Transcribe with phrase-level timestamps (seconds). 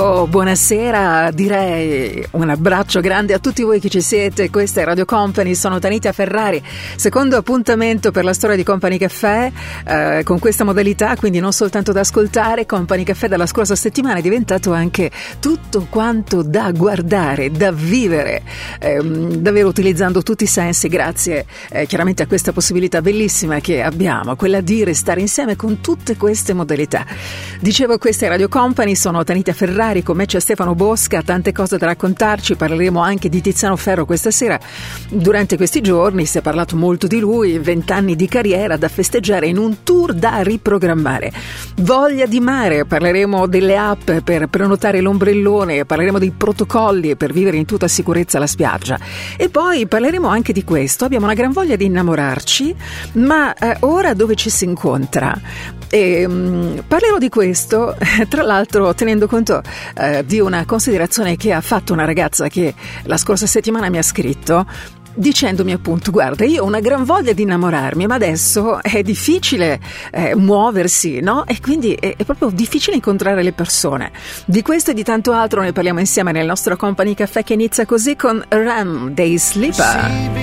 [0.00, 4.48] buonasera, direi un abbraccio grande a tutti voi che ci siete.
[4.48, 6.62] Questa è Radio Company, sono Tanita Ferrari.
[6.96, 9.52] Secondo appuntamento per la storia di Company Caffè
[9.86, 14.22] eh, con questa modalità, quindi non soltanto da ascoltare, Company Caffè dalla scorsa settimana è
[14.22, 18.42] diventato anche tutto quanto da guardare, da vivere,
[18.78, 24.34] ehm, davvero utilizzando tutti i sensi grazie eh, chiaramente a questa possibilità bellissima che abbiamo,
[24.34, 27.04] quella di restare insieme con tutte queste modalità.
[27.60, 31.52] Dicevo, questa è Radio Company, sono Tanita Cinzia Ferrari, con me c'è Stefano Bosca, tante
[31.52, 34.58] cose da raccontarci, parleremo anche di Tiziano Ferro questa sera.
[35.08, 39.58] Durante questi giorni si è parlato molto di lui, vent'anni di carriera da festeggiare in
[39.58, 41.32] un tour da riprogrammare.
[41.78, 47.64] Voglia di mare, parleremo delle app per prenotare l'ombrellone, parleremo dei protocolli per vivere in
[47.64, 48.98] tutta sicurezza la spiaggia.
[49.36, 52.74] E poi parleremo anche di questo, abbiamo una gran voglia di innamorarci,
[53.14, 55.36] ma eh, ora dove ci si incontra?
[55.92, 57.96] E, um, parlerò di questo,
[58.28, 59.60] tra l'altro tenendo conto
[59.94, 64.02] eh, di una considerazione che ha fatto una ragazza che la scorsa settimana mi ha
[64.02, 64.66] scritto
[65.14, 69.80] dicendomi appunto guarda io ho una gran voglia di innamorarmi ma adesso è difficile
[70.12, 71.46] eh, muoversi no?
[71.46, 74.12] e quindi è, è, proprio difficile incontrare le persone.
[74.44, 77.84] Di questo e di tanto altro ne parliamo insieme nel nostro Company Caffè che inizia
[77.86, 80.38] così con Ram Day Sleeper.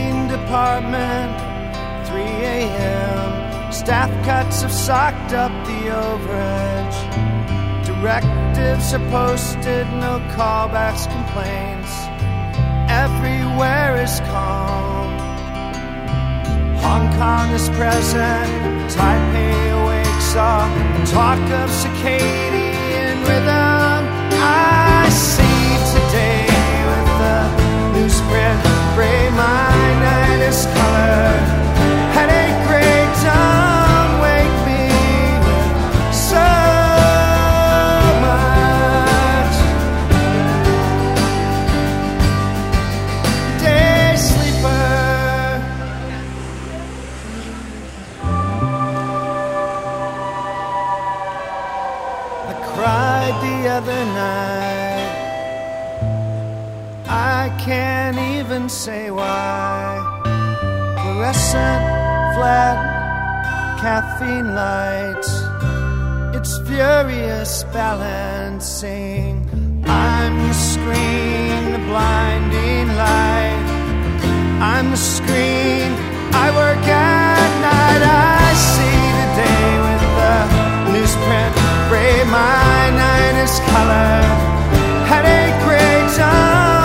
[3.69, 7.16] Staff cuts have socked up the overage
[8.01, 11.91] Directives are posted, no callbacks, complaints.
[12.93, 15.09] Everywhere is calm.
[16.77, 18.51] Hong Kong is present,
[18.93, 20.69] Taipei awakes up.
[21.09, 24.01] talk of circadian rhythm.
[24.45, 26.45] I see today
[26.89, 27.39] with the
[27.97, 28.61] newsprint,
[28.93, 29.73] gray my
[30.05, 31.56] night is colored.
[53.77, 55.13] Other night.
[57.07, 60.01] I can't even say why.
[60.99, 61.81] Fluorescent,
[62.35, 62.77] flat,
[63.79, 65.31] caffeine lights.
[66.37, 69.33] It's furious balancing.
[69.85, 73.65] I'm the screen, the blinding light.
[74.73, 75.89] I'm the screen.
[76.45, 78.03] I work at night.
[78.41, 80.35] I see the day with the
[80.93, 81.67] newsprint.
[81.89, 82.76] Is
[83.59, 84.21] color
[85.07, 86.76] had a great time.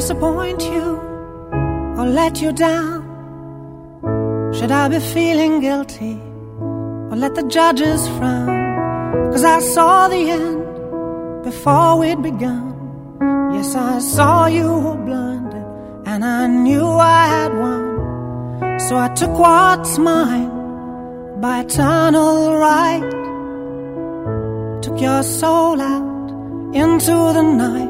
[0.00, 0.96] Disappoint you
[1.98, 3.00] or let you down?
[4.54, 6.14] Should I be feeling guilty
[7.10, 8.48] or let the judges frown?
[9.32, 12.66] Cause I saw the end before we'd begun.
[13.54, 15.66] Yes, I saw you were blinded
[16.06, 18.80] and I knew I had won.
[18.86, 20.50] So I took what's mine
[21.42, 23.10] by eternal right.
[24.82, 27.89] Took your soul out into the night.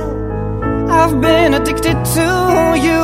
[1.03, 2.27] I've been addicted to
[2.87, 3.01] you.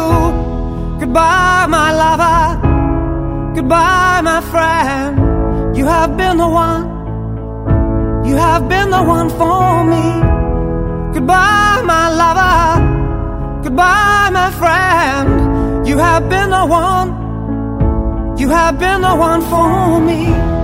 [0.99, 3.55] Goodbye, my lover.
[3.55, 5.75] Goodbye, my friend.
[5.75, 6.83] You have been the one
[8.23, 10.05] You have been the one for me.
[11.15, 13.63] Goodbye, my lover.
[13.63, 15.87] Goodbye, my friend.
[15.87, 17.09] You have been the one.
[18.37, 20.56] You have been the one for me.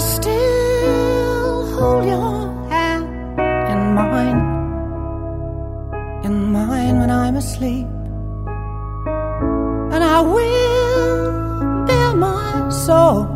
[0.00, 3.04] Still hold your hand
[3.72, 4.40] in mine,
[6.24, 7.86] in mine when I'm asleep.
[9.92, 13.28] And I will bear my soul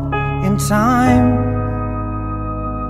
[0.47, 1.27] in time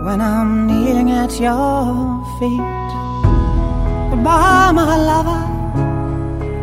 [0.04, 2.90] when I'm kneeling at your feet.
[4.10, 5.42] Goodbye, my lover.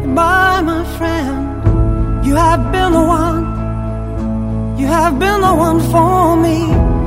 [0.03, 2.25] Goodbye, my friend.
[2.25, 3.43] You have been the one.
[4.79, 7.00] You have been the one for me.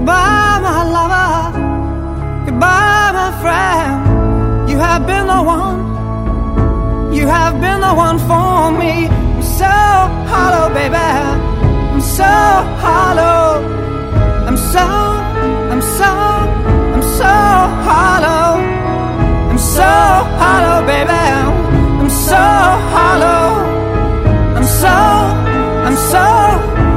[0.00, 2.46] Goodbye, my lover.
[2.46, 4.70] Goodbye, my friend.
[4.70, 7.12] You have been the one.
[7.12, 9.08] You have been the one for me.
[9.08, 9.74] I'm so
[10.32, 10.96] hollow, baby.
[10.96, 12.32] I'm so
[12.84, 13.60] hollow.
[14.48, 14.86] I'm so,
[15.72, 16.10] I'm so,
[16.94, 17.32] I'm so
[17.84, 18.56] hollow.
[19.50, 19.90] I'm so
[20.40, 21.10] hollow, baby.
[22.00, 22.42] I'm so
[22.96, 23.48] hollow.
[24.56, 24.88] I'm so,
[25.86, 26.89] I'm so, I'm so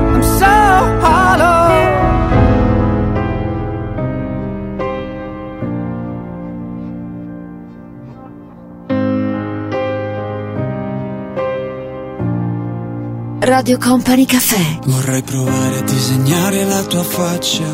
[13.46, 14.80] Radio Company Caffè.
[14.86, 17.66] Vorrei provare a disegnare la tua faccia,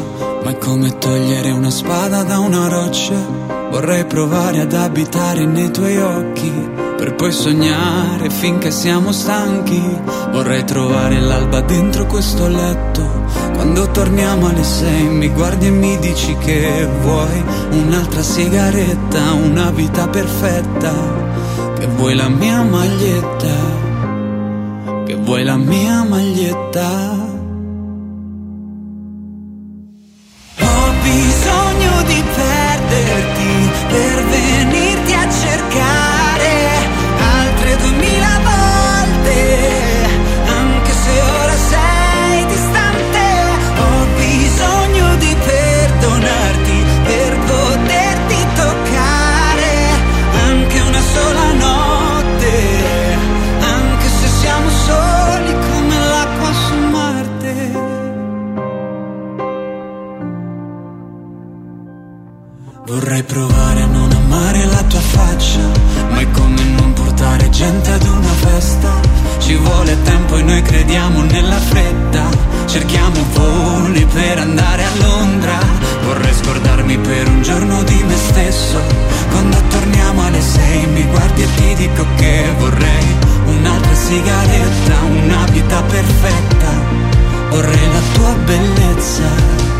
[0.44, 3.14] ma è come togliere una spada da una roccia.
[3.70, 6.52] Vorrei provare ad abitare nei tuoi occhi,
[6.98, 9.80] per poi sognare finché siamo stanchi.
[10.32, 13.28] Vorrei trovare l'alba dentro questo letto.
[13.54, 17.44] Quando torniamo alle sei mi guardi e mi dici che vuoi
[17.74, 20.92] un'altra sigaretta, una vita perfetta,
[21.78, 23.89] che vuoi la mia maglietta
[25.10, 26.04] che vuoi la mia
[62.90, 65.60] Vorrei provare a non amare la tua faccia,
[66.10, 69.00] ma è come non portare gente ad una festa.
[69.38, 72.28] Ci vuole tempo e noi crediamo nella fretta.
[72.66, 75.60] Cerchiamo voli per andare a Londra.
[76.04, 78.82] Vorrei scordarmi per un giorno di me stesso.
[79.30, 83.06] Quando torniamo alle sei mi guardi e ti dico che vorrei
[83.46, 86.72] un'altra sigaretta, una vita perfetta.
[87.52, 89.79] Vorrei la tua bellezza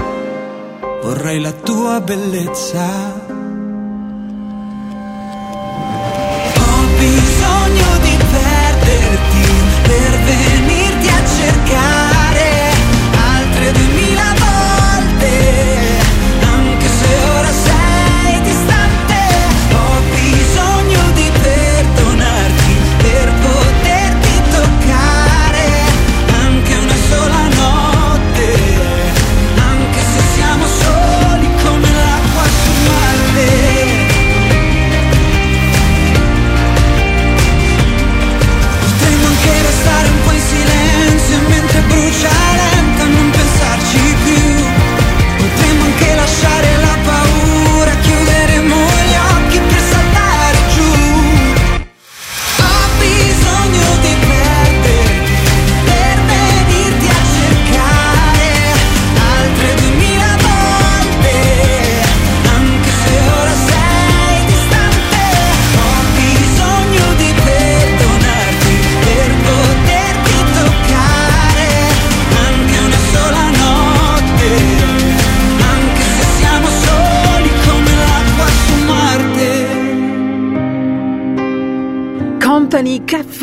[1.10, 2.86] vorrei la tua bellezza.
[6.66, 9.48] Ho bisogno di perderti
[9.88, 11.99] per venirti a cercare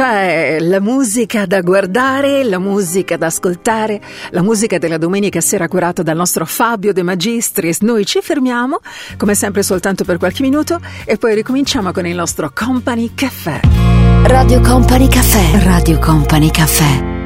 [0.06, 5.66] Company Caffè, la musica da guardare, la musica da ascoltare, la musica della domenica sera
[5.66, 7.80] curata dal nostro Fabio De Magistris.
[7.80, 8.78] Noi ci fermiamo,
[9.16, 13.60] come sempre soltanto per qualche minuto, e poi ricominciamo con il nostro Company Caffè.
[14.24, 15.64] Radio Company Caffè.
[15.64, 17.25] Radio Company Caffè.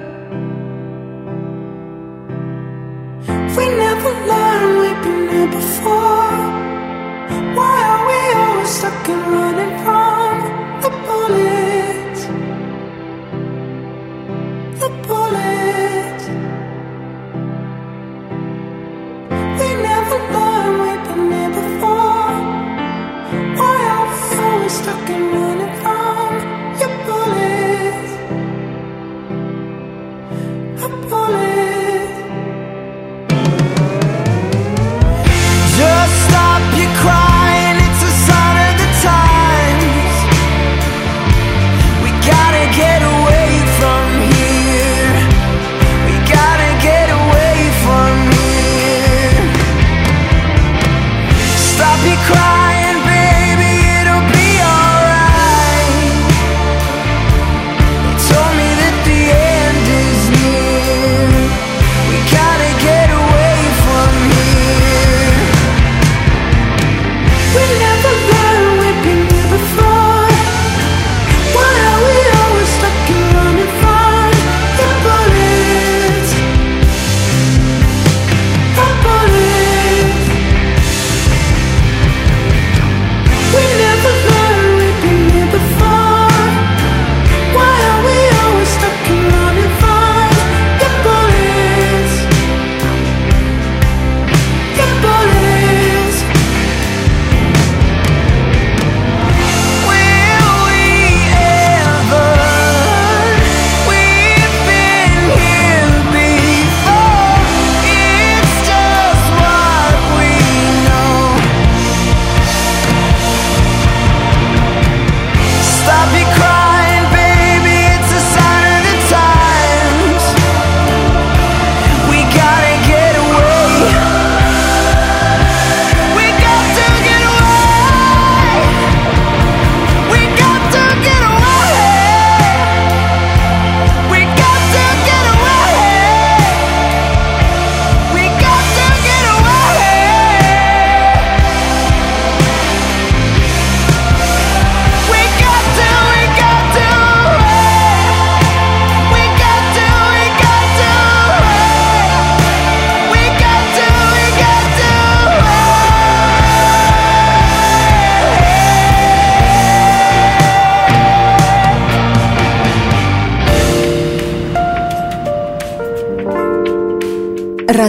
[3.57, 6.39] We never learned we've been here before.
[7.57, 10.33] Why are we always stuck and running from
[10.83, 12.15] the bullet?
[14.81, 16.21] The bullet.
[19.59, 20.17] We never
[20.83, 22.35] we've been here before.
[23.59, 25.70] Why are we always stuck and running?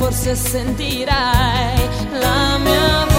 [0.00, 1.76] Forse sentirai
[2.12, 3.09] la mia voce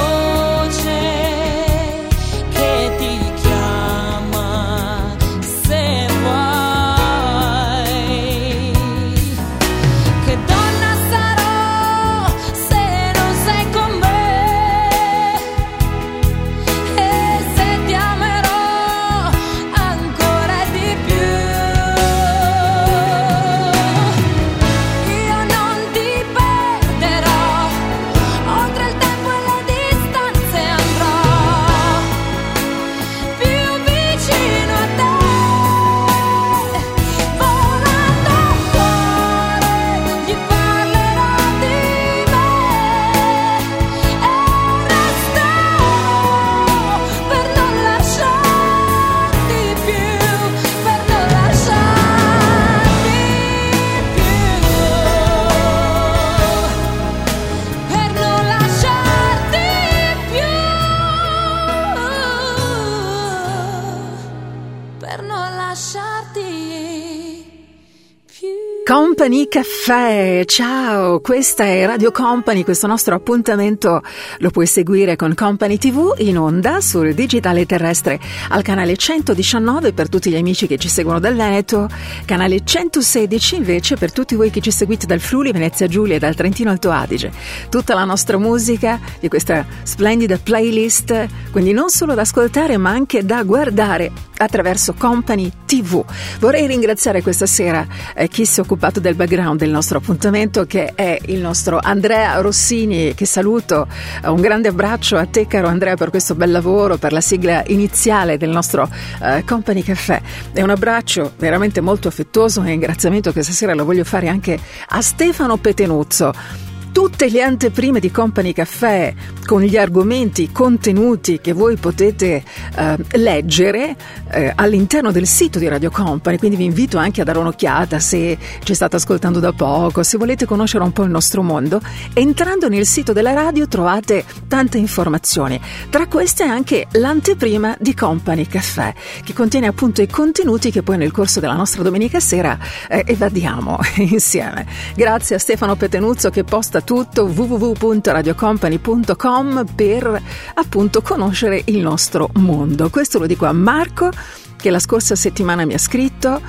[69.22, 74.02] Company Caffè, ciao, questa è Radio Company, questo nostro appuntamento
[74.40, 80.10] lo puoi seguire con Company TV in onda sul digitale terrestre al canale 119 per
[80.10, 81.88] tutti gli amici che ci seguono dal Veneto,
[82.26, 86.34] canale 116 invece per tutti voi che ci seguite dal Friuli, Venezia Giulia e dal
[86.34, 87.32] Trentino Alto Adige.
[87.70, 93.24] Tutta la nostra musica di questa splendida playlist, quindi non solo da ascoltare ma anche
[93.24, 96.04] da guardare attraverso Company TV.
[96.40, 100.94] Vorrei ringraziare questa sera eh, chi si è occupato del background del nostro appuntamento che
[100.96, 103.88] è il nostro Andrea Rossini che saluto.
[104.24, 107.64] Eh, Un grande abbraccio a te caro Andrea per questo bel lavoro, per la sigla
[107.68, 108.90] iniziale del nostro
[109.22, 110.22] eh, Company Caffè.
[110.54, 115.02] E un abbraccio veramente molto affettuoso e ringraziamento questa sera lo voglio fare anche a
[115.02, 116.71] Stefano Petenuzzo.
[116.92, 119.14] Tutte le anteprime di Company Caffè
[119.46, 122.44] con gli argomenti contenuti che voi potete
[122.76, 123.96] eh, leggere
[124.30, 128.38] eh, all'interno del sito di Radio Company, quindi vi invito anche a dare un'occhiata se
[128.64, 131.80] ci state ascoltando da poco, se volete conoscere un po' il nostro mondo.
[132.14, 138.94] Entrando nel sito della radio trovate tante informazioni, tra queste anche l'anteprima di Company Caffè,
[139.24, 142.58] che contiene appunto i contenuti che poi nel corso della nostra domenica sera
[142.90, 144.66] eh, evadiamo insieme.
[144.94, 150.22] Grazie a Stefano Petenuzzo che posta tutto www.radiocompany.com per
[150.54, 152.90] appunto conoscere il nostro mondo.
[152.90, 154.10] Questo lo dico a Marco
[154.56, 156.40] che la scorsa settimana mi ha scritto.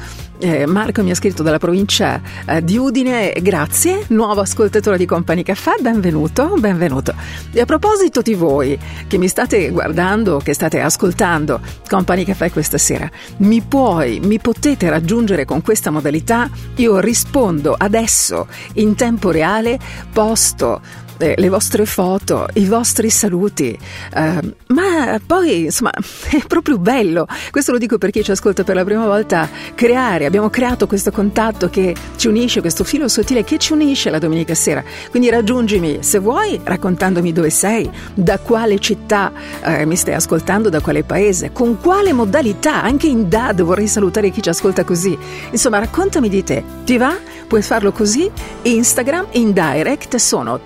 [0.45, 5.45] Eh, Marco mi ha scritto dalla provincia eh, di Udine, grazie, nuovo ascoltatore di Company
[5.45, 7.15] Caffè, benvenuto, benvenuto.
[7.53, 8.77] E a proposito di voi
[9.07, 14.91] che mi state guardando, che state ascoltando Company Caffè questa sera, mi puoi, mi potete
[14.91, 16.51] raggiungere con questa modalità?
[16.75, 19.79] Io rispondo adesso in tempo reale,
[20.13, 20.81] posto
[21.23, 23.79] eh, le vostre foto, i vostri saluti,
[24.15, 25.93] eh, ma poi insomma
[26.31, 30.27] è proprio bello, questo lo dico per chi ci ascolta per la prima volta, creare,
[30.27, 34.55] abbiamo creato questo contatto che ci unisce, questo filo sottile che ci unisce la domenica
[34.55, 39.33] sera, quindi raggiungimi se vuoi raccontandomi dove sei, da quale città
[39.63, 44.31] eh, mi stai ascoltando, da quale paese, con quale modalità, anche in DAD vorrei salutare
[44.31, 45.17] chi ci ascolta così,
[45.51, 47.17] insomma raccontami di te, ti va?
[47.47, 48.31] Puoi farlo così,
[48.63, 50.61] Instagram in direct sono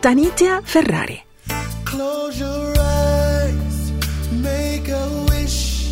[0.46, 1.24] Tanitia Ferrari.
[1.84, 3.92] Close your eyes,
[4.32, 5.90] make a wish,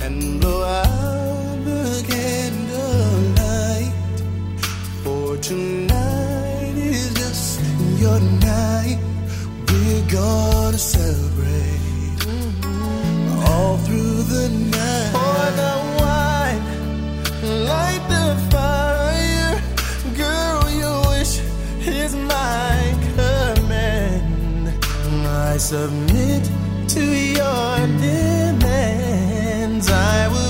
[0.00, 3.92] and blow out the candlelight.
[5.02, 7.60] For tonight is just
[7.98, 8.98] your night.
[9.68, 12.20] We're gonna celebrate
[13.48, 15.12] all through the night.
[15.12, 16.62] Pour the wine,
[17.66, 19.54] light the fire,
[20.16, 20.70] girl.
[20.70, 21.40] Your wish
[21.86, 22.79] is command.
[25.52, 26.44] I submit
[26.90, 29.90] to your demands.
[29.90, 30.49] I will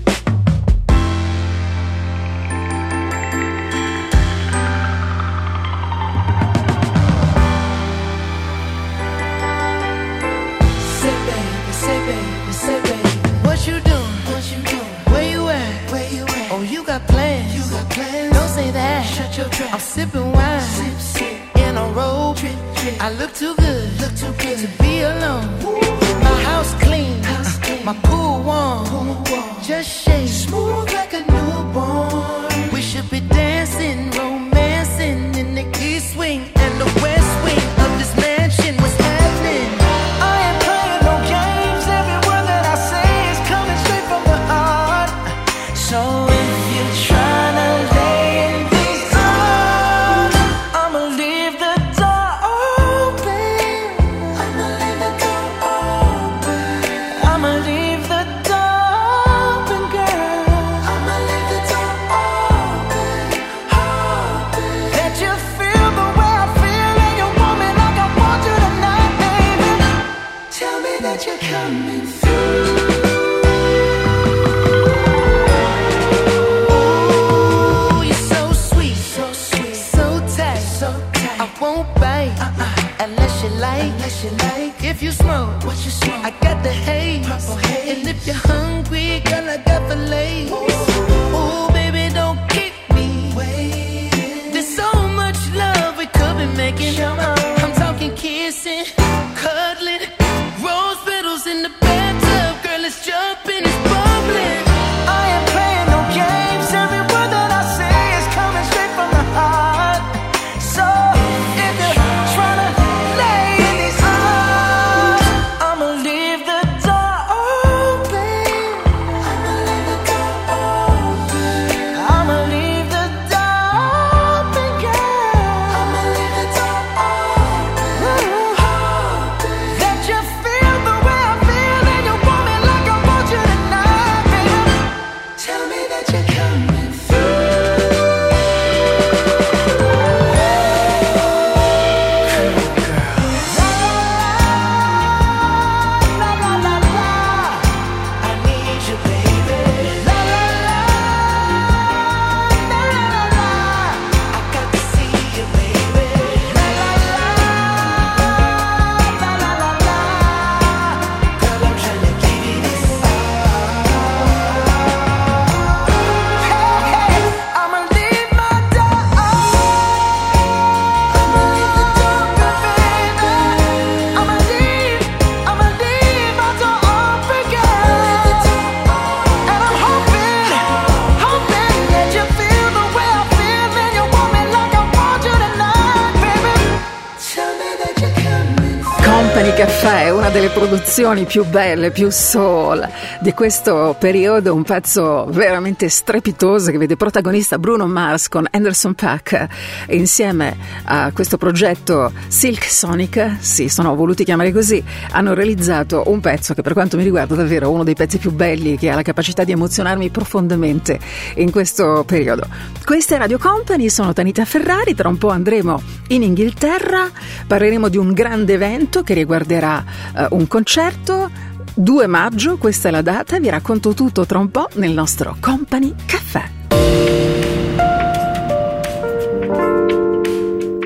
[190.91, 192.85] canzoni più belle, più soul
[193.21, 199.47] di questo periodo, un pezzo veramente strepitoso che vede protagonista Bruno Mars con Anderson Pack
[199.89, 206.19] insieme a questo progetto Silk Sonic, si sì, sono voluti chiamare così, hanno realizzato un
[206.19, 208.95] pezzo che per quanto mi riguarda è davvero uno dei pezzi più belli che ha
[208.95, 210.99] la capacità di emozionarmi profondamente
[211.35, 212.47] in questo periodo.
[212.83, 217.07] Questa è Radio Company, sono Tanita Ferrari, tra un po' andremo in Inghilterra,
[217.45, 219.83] parleremo di un grande evento che riguarderà
[220.17, 221.40] eh, un concerto
[221.81, 225.95] 2 maggio, questa è la data, vi racconto tutto tra un po' nel nostro Company
[226.05, 226.49] Caffè.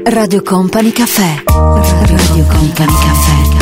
[0.06, 1.44] Radio Company Caffè.
[1.46, 3.55] Radio Company Caffè.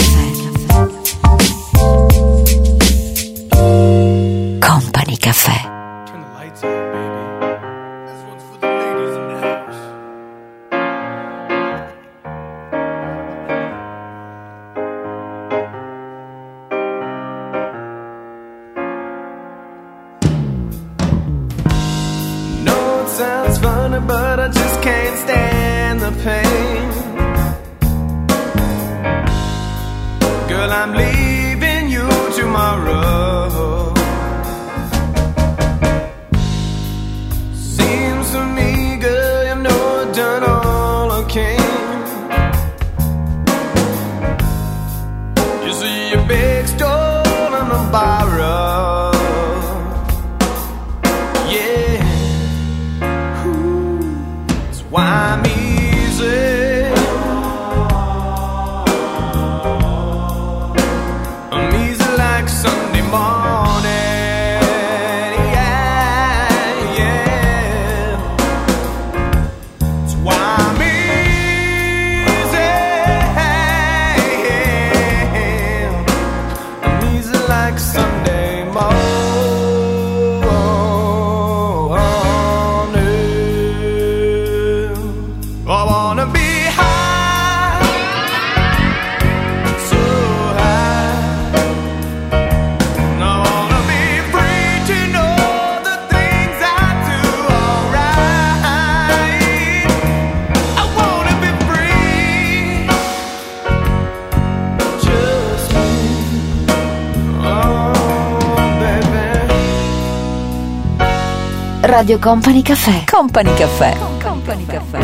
[112.04, 113.06] Radio Company Caffè.
[113.10, 113.98] Company Caffè.
[114.22, 115.00] Company Caffè.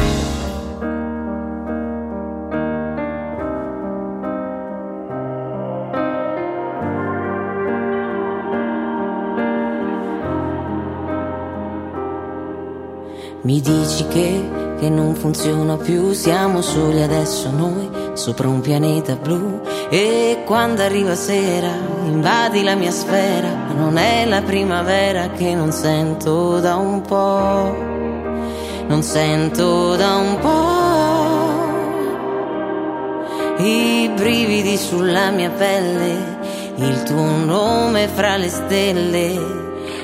[13.44, 19.62] Mi dici che, che non funziona più, siamo soli adesso noi, sopra un pianeta blu.
[19.90, 21.72] E quando arriva sera,
[22.04, 27.74] invadi la mia sfera, non è la primavera che non sento da un po',
[28.88, 30.98] non sento da un po'.
[33.64, 36.40] I brividi sulla mia pelle,
[36.76, 39.58] il tuo nome fra le stelle.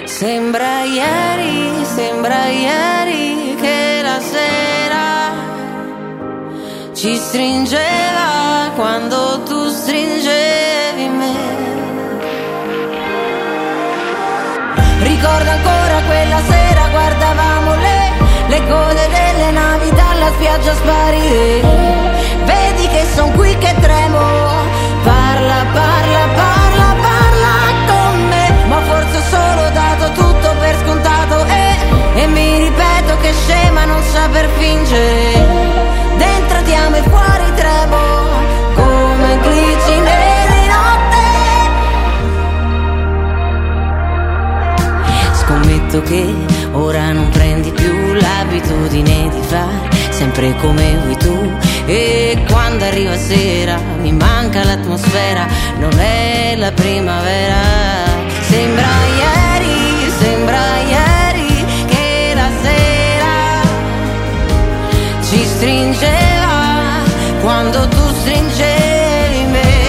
[0.06, 5.34] Sembra ieri, sembra ieri che la sera
[6.94, 11.55] ci stringeva quando tu stringevi me.
[15.26, 18.12] Ricordo ancora quella sera guardavamo le,
[18.46, 21.62] le code delle navi dalla spiaggia sparire.
[22.44, 24.20] Vedi che son qui che tremo.
[25.02, 27.54] Parla, parla, parla, parla
[27.88, 28.66] con me.
[28.68, 34.04] Ma forse ho solo dato tutto per scontato e, e mi ripeto che scema non
[34.04, 35.48] saper fingere.
[36.18, 37.35] Dentro ti amo e fuori
[45.96, 46.36] Scommetto che
[46.74, 51.54] ora non prendi più l'abitudine di fare sempre come vuoi tu.
[51.86, 55.48] E quando arriva sera mi manca l'atmosfera,
[55.80, 57.56] non è la primavera.
[58.42, 63.62] Sembra ieri, sembra ieri che la sera
[65.30, 67.04] ci stringeva
[67.42, 69.84] quando tu stringevi me.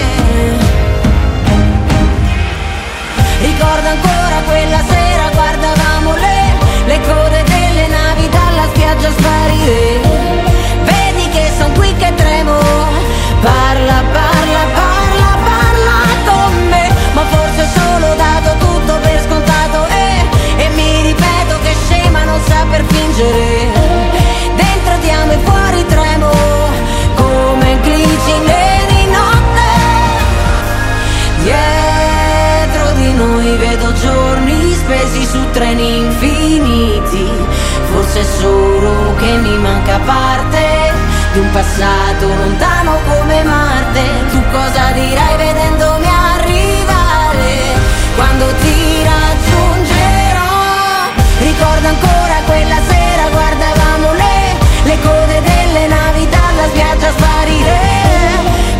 [3.41, 4.96] Ricordo ancora quella sera
[9.07, 10.01] spiaggia sparire.
[10.83, 12.57] Vedi che son qui che tremo.
[13.41, 16.89] Parla, parla, parla, parla con me.
[17.13, 22.39] Ma forse ho solo dato tutto per scontato e, e mi ripeto che scema non
[22.47, 23.71] saper fingere.
[24.55, 26.31] Dentro ti amo e fuori tremo
[27.15, 29.69] come glicine di notte.
[31.43, 36.86] Dietro di noi vedo giorni spesi su treni infiniti.
[38.39, 40.93] Solo che mi manca parte
[41.33, 44.03] di un passato lontano come Marte.
[44.29, 47.73] Tu cosa dirai vedendomi arrivare
[48.15, 50.53] quando ti raggiungerò?
[51.39, 57.79] Ricordo ancora quella sera guardavamo le, le code delle navi dalla spiaggia sparire.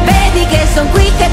[0.04, 1.30] Vedi che son qui che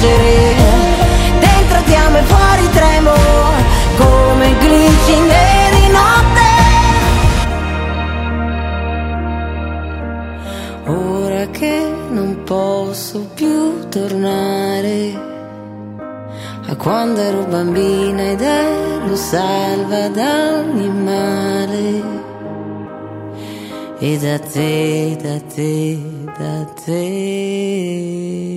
[0.00, 1.38] saper fingere.
[1.40, 3.12] Dentro ti amo e fuori tremo
[3.96, 6.48] come glicine di notte.
[10.86, 15.28] Ora che non posso più tornare
[16.66, 22.18] a quando ero bambina ed ero salva da ogni male.
[24.02, 25.98] E da te, da te,
[26.38, 28.49] da te.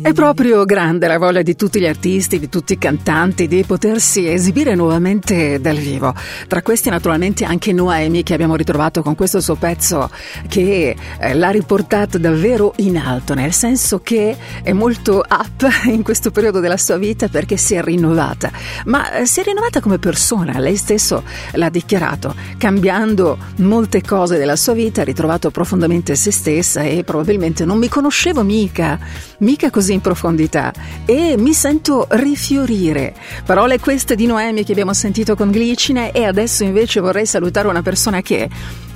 [0.00, 4.28] È proprio grande la voglia di tutti gli artisti, di tutti i cantanti di potersi
[4.28, 6.14] esibire nuovamente dal vivo.
[6.46, 10.08] Tra questi naturalmente anche Noemi che abbiamo ritrovato con questo suo pezzo
[10.46, 16.30] che eh, l'ha riportato davvero in alto, nel senso che è molto up in questo
[16.30, 18.52] periodo della sua vita perché si è rinnovata.
[18.84, 24.56] Ma eh, si è rinnovata come persona, lei stesso l'ha dichiarato, cambiando molte cose della
[24.56, 28.96] sua vita, ha ritrovato profondamente se stessa e probabilmente non mi conoscevo mica,
[29.38, 30.72] mica così in profondità
[31.04, 33.14] e mi sento rifiorire.
[33.44, 37.82] Parole queste di Noemi che abbiamo sentito con Glicine e adesso invece vorrei salutare una
[37.82, 38.48] persona che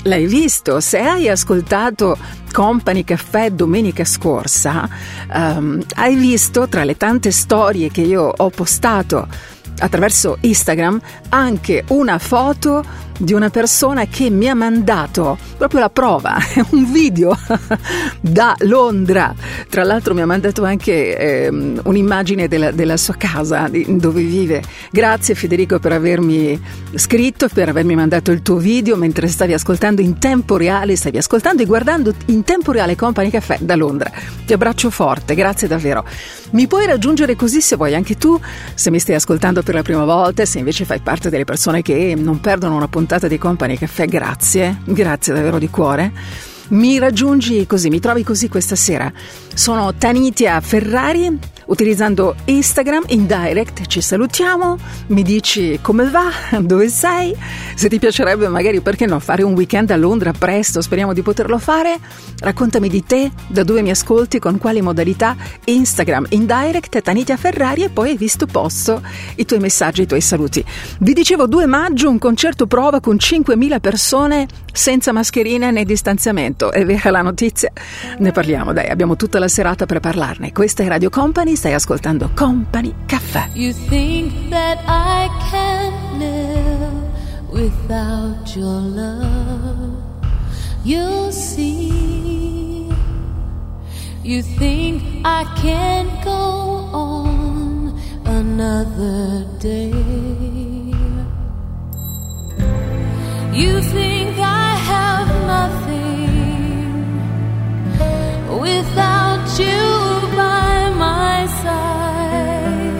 [0.05, 2.17] l'hai visto, se hai ascoltato
[2.53, 4.89] Company Caffè domenica scorsa,
[5.33, 9.27] ehm, hai visto tra le tante storie che io ho postato
[9.79, 11.01] attraverso Instagram
[11.31, 12.85] anche una foto
[13.19, 16.37] di una persona che mi ha mandato proprio la prova,
[16.71, 17.37] un video
[18.21, 19.35] da Londra.
[19.69, 24.63] Tra l'altro mi ha mandato anche ehm, un'immagine della, della sua casa di- dove vive.
[24.91, 26.61] Grazie Federico per avermi
[26.95, 31.63] scritto, per avermi mandato il tuo video mentre stavi ascoltando in tempo reale, stavi ascoltando
[31.63, 34.11] e guardando in tempo reale Company Caffè da Londra.
[34.45, 36.05] Ti abbraccio forte, grazie davvero.
[36.51, 38.39] Mi puoi raggiungere così se vuoi anche tu,
[38.75, 42.15] se mi stai ascoltando per la prima volta, se invece fai parte delle persone che
[42.17, 46.13] non perdono una puntata di Company Caffè, grazie, grazie davvero di cuore.
[46.69, 49.13] Mi raggiungi così, mi trovi così questa sera.
[49.55, 54.77] Sono Tanitia Ferrari, utilizzando Instagram in direct ci salutiamo,
[55.09, 57.35] mi dici come va, dove sei,
[57.75, 61.59] se ti piacerebbe magari perché no fare un weekend a Londra presto, speriamo di poterlo
[61.59, 61.99] fare,
[62.39, 67.85] raccontami di te, da dove mi ascolti, con quali modalità, Instagram in direct Tanitia Ferrari
[67.85, 69.03] e poi hai visto posto
[69.37, 70.65] i tuoi messaggi, i tuoi saluti.
[71.01, 76.85] Vi dicevo 2 maggio un concerto prova con 5.000 persone senza mascherine né distanziamento, è
[76.85, 77.71] vera la notizia?
[78.19, 80.53] Ne parliamo dai, abbiamo tutta la serata per parlarne.
[80.53, 83.49] Questa è Radio Company, stai ascoltando Company Caffè.
[83.55, 87.11] You think that I can live
[87.51, 90.01] without your love.
[90.85, 92.91] You'll see.
[94.25, 97.93] You think I can't go on
[98.25, 99.93] another day.
[103.53, 105.92] You think I have nothing
[108.63, 109.83] without you
[110.37, 112.95] by my side.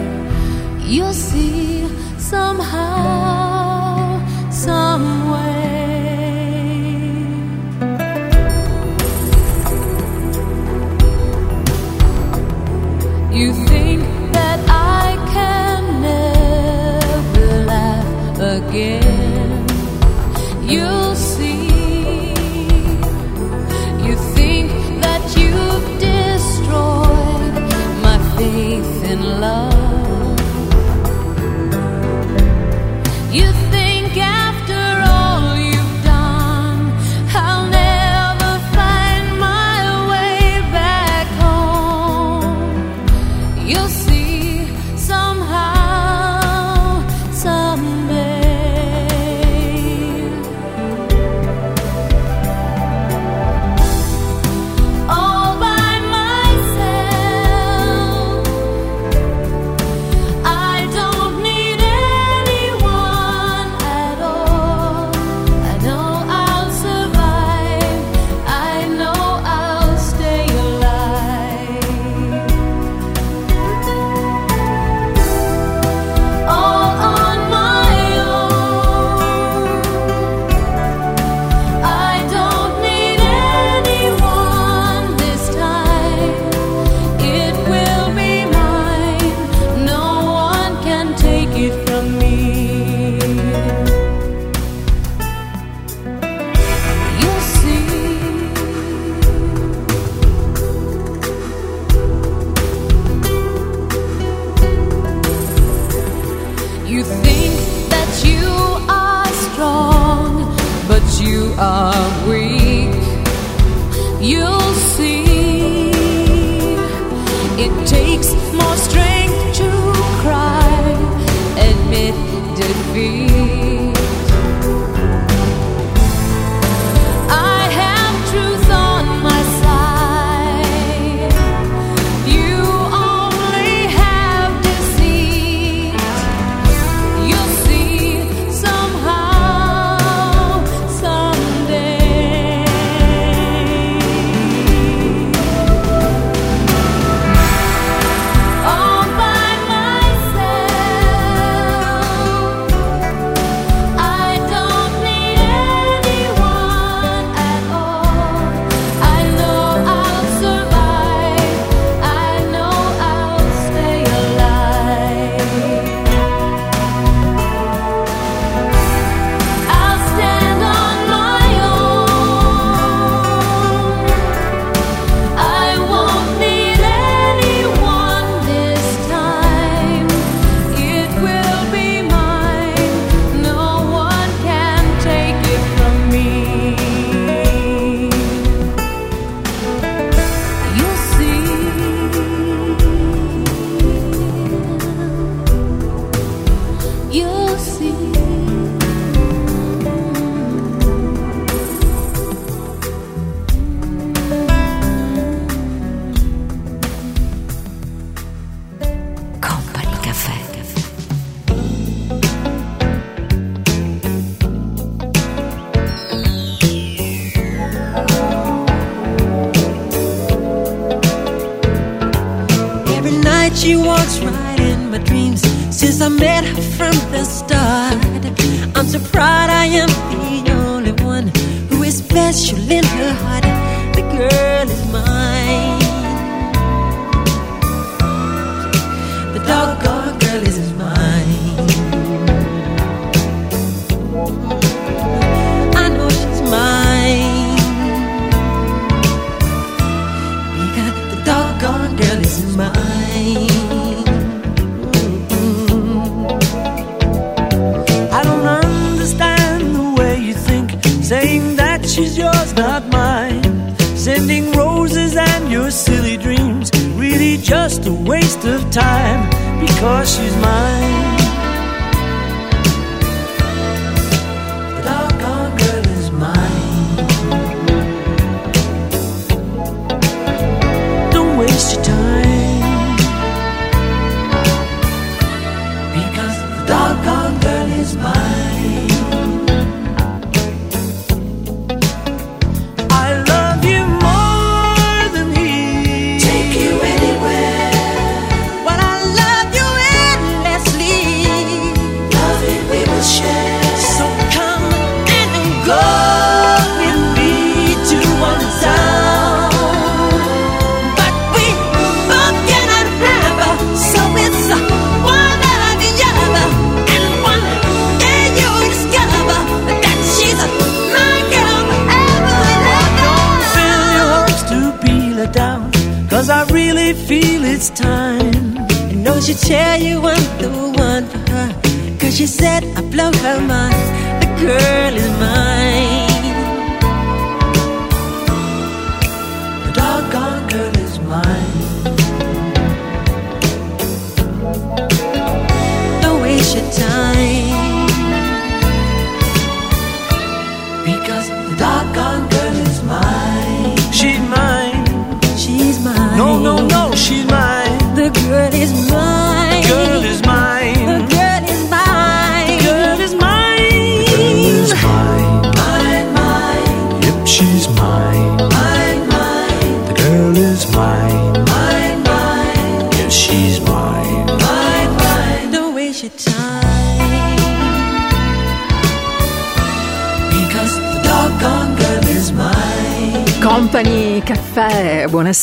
[0.91, 3.52] You'll see somehow,
[29.43, 29.72] love.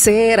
[0.01, 0.40] Caffè, buonasera,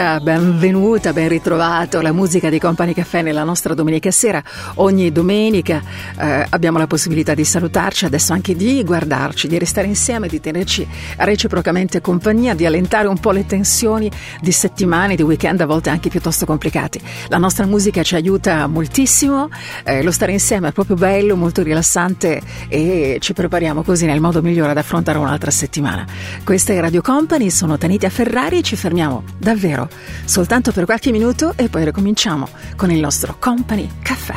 [1.41, 2.01] ritrovato.
[2.01, 4.43] La musica di Company Caffè nella nostra domenica sera.
[4.75, 5.81] Ogni domenica
[6.19, 10.87] eh, abbiamo la possibilità di salutarci, adesso anche di guardarci, di restare insieme, di tenerci
[11.17, 16.09] reciprocamente compagnia, di allentare un po' le tensioni di settimane, di weekend a volte anche
[16.09, 17.01] piuttosto complicati.
[17.29, 19.49] La nostra musica ci aiuta moltissimo,
[19.83, 24.43] eh, lo stare insieme è proprio bello, molto rilassante e ci prepariamo così nel modo
[24.43, 26.05] migliore ad affrontare un'altra settimana.
[26.43, 29.89] Questa è Radio Company, sono Tanita Ferrari e ci fermiamo davvero
[30.25, 34.35] soltanto per qualche minuto e poi ricominciamo con il nostro Company Caffè.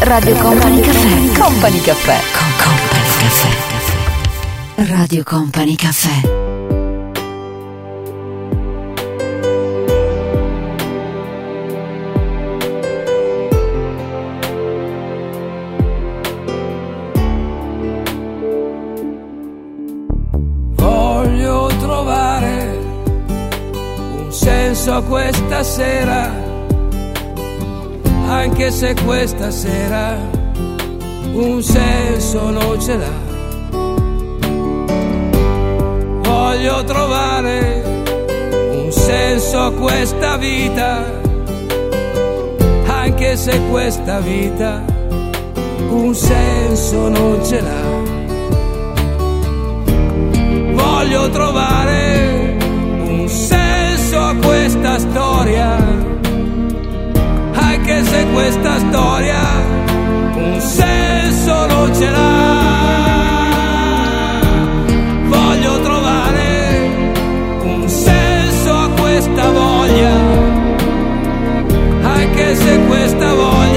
[0.00, 1.38] Radio Company Caffè.
[1.38, 2.18] Company Caffè.
[2.62, 4.94] Company Caffè.
[4.94, 6.39] Radio Company Caffè.
[24.70, 26.32] Un senso a questa sera,
[28.28, 30.16] anche se questa sera
[31.32, 33.18] un senso non ce l'ha.
[36.22, 37.82] Voglio trovare
[38.70, 41.04] un senso a questa vita,
[42.86, 44.84] anche se questa vita
[45.88, 48.18] un senso non ce l'ha
[50.74, 52.39] voglio trovare
[54.34, 55.76] questa storia,
[57.52, 59.40] anche se questa storia
[60.34, 62.78] un senso non ce l'ha.
[65.26, 66.90] Voglio trovare
[67.62, 70.14] un senso a questa voglia,
[72.02, 73.69] anche se questa voglia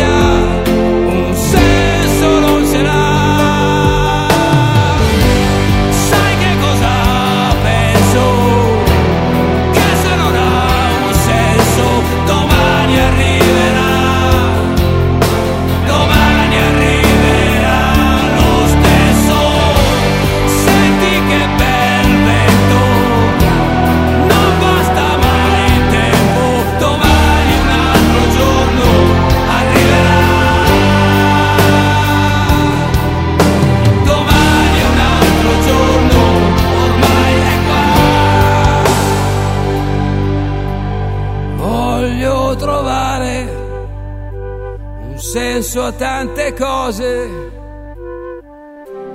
[46.57, 47.29] cose,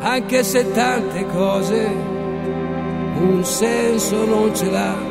[0.01, 2.17] anche se tante cose
[3.21, 5.08] un senso non ce l'ha.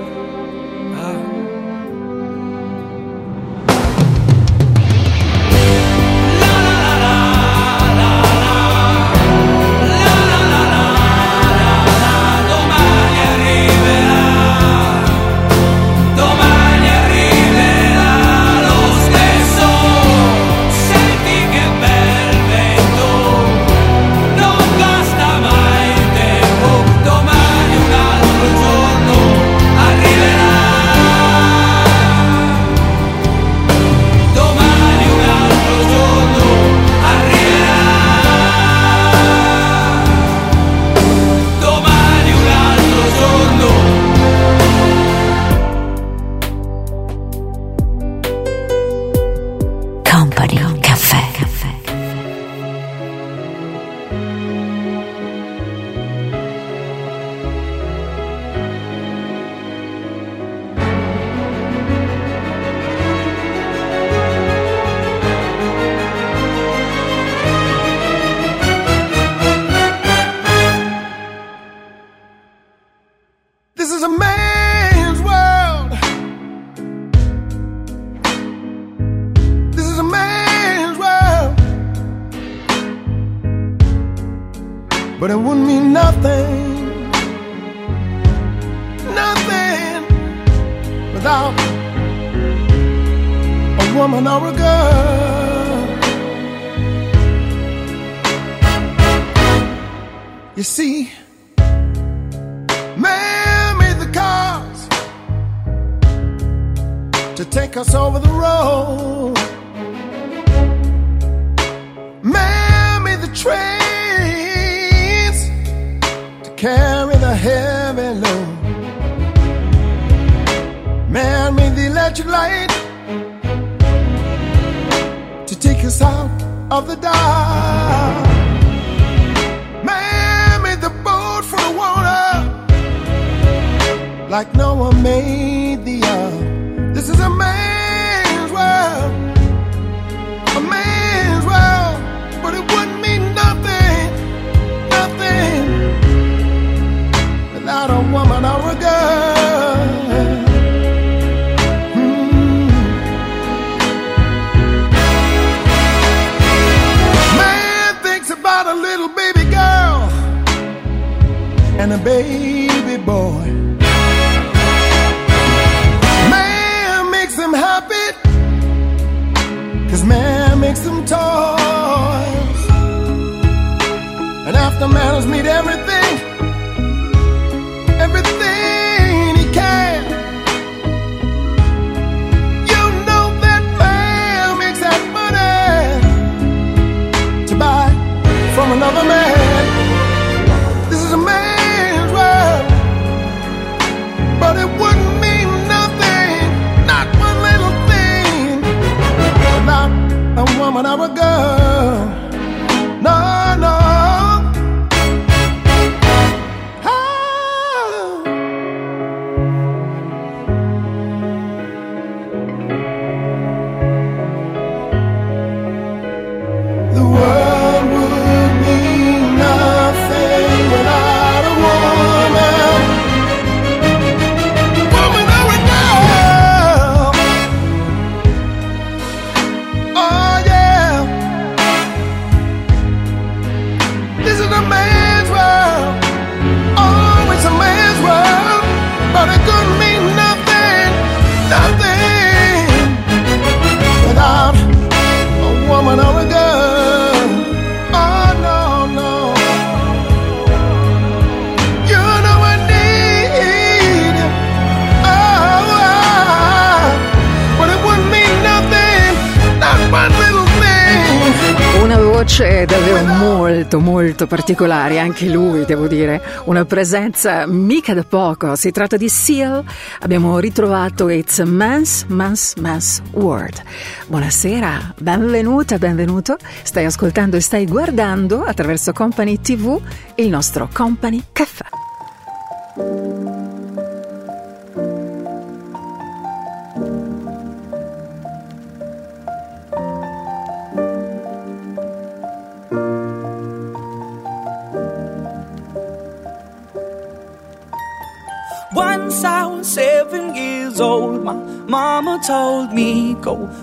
[264.58, 268.55] particolari, anche lui, devo dire, una presenza mica da poco.
[268.55, 269.64] Si tratta di Seal,
[269.99, 273.62] abbiamo ritrovato It's a Man's, Man's, Man's World.
[274.08, 276.38] Buonasera, benvenuta, benvenuto.
[276.64, 279.80] Stai ascoltando e stai guardando attraverso Company TV
[280.16, 281.66] il nostro Company Caffè.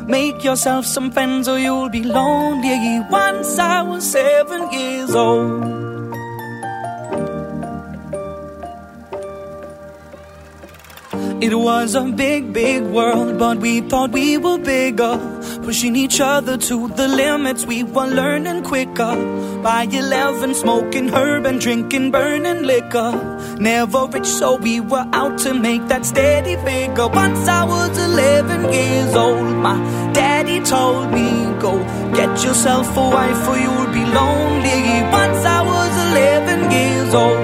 [0.07, 3.01] Make yourself some friends or you'll be lonely.
[3.11, 5.85] Once I was seven years old.
[11.45, 15.19] It was a big, big world, but we thought we were bigger.
[15.63, 19.15] Pushing each other to the limits, we were learning quicker.
[19.63, 23.34] By 11, smoking herb and drinking burning liquor.
[23.59, 27.09] Never rich, so we were out to make that steady figure.
[27.09, 29.77] Once I was 11 years old, my
[30.13, 31.29] daddy told me,
[31.61, 31.79] Go
[32.15, 34.81] get yourself a wife or you'll be lonely.
[35.11, 37.44] Once I was 11 years old.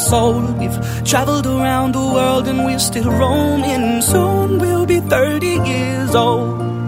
[0.00, 0.58] Sold.
[0.58, 4.02] We've traveled around the world and we're still roaming.
[4.02, 6.79] Soon we'll be 30 years old.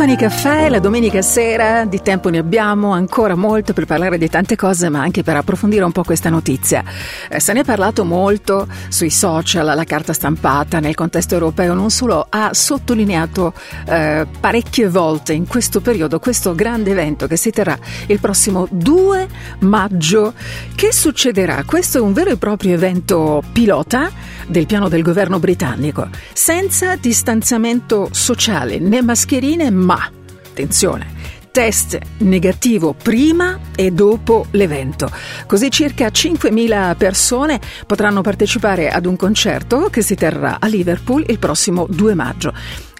[0.00, 4.56] Company Caffè, la domenica sera, di tempo ne abbiamo ancora molto per parlare di tante
[4.56, 6.82] cose, ma anche per approfondire un po' questa notizia.
[7.28, 11.90] Eh, se ne è parlato molto sui social, alla carta stampata, nel contesto europeo, non
[11.90, 13.52] solo, ha sottolineato
[13.86, 19.28] eh, parecchie volte in questo periodo questo grande evento che si terrà il prossimo 2
[19.58, 20.32] maggio.
[20.74, 21.64] Che succederà?
[21.66, 24.10] Questo è un vero e proprio evento pilota
[24.46, 30.10] del piano del governo britannico, senza distanziamento sociale né mascherine, ma
[30.46, 31.18] attenzione.
[31.52, 35.10] Test negativo prima e dopo l'evento.
[35.46, 41.40] Così circa 5.000 persone potranno partecipare ad un concerto che si terrà a Liverpool il
[41.40, 42.52] prossimo 2 maggio.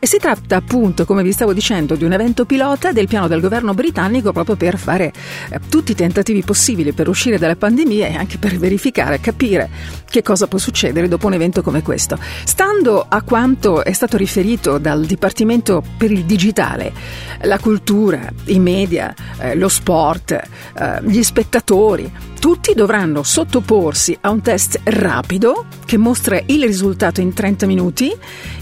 [0.03, 3.43] E si tratta appunto, come vi stavo dicendo, di un evento pilota del piano del
[3.43, 5.13] governo britannico proprio per fare
[5.51, 9.69] eh, tutti i tentativi possibili per uscire dalla pandemia e anche per verificare, capire
[10.09, 12.19] che cosa può succedere dopo un evento come questo.
[12.45, 16.95] Stando a quanto è stato riferito dal Dipartimento per il Digitale,
[17.43, 22.11] la cultura, i media, eh, lo sport, eh, gli spettatori,
[22.41, 28.11] tutti dovranno sottoporsi a un test rapido che mostra il risultato in 30 minuti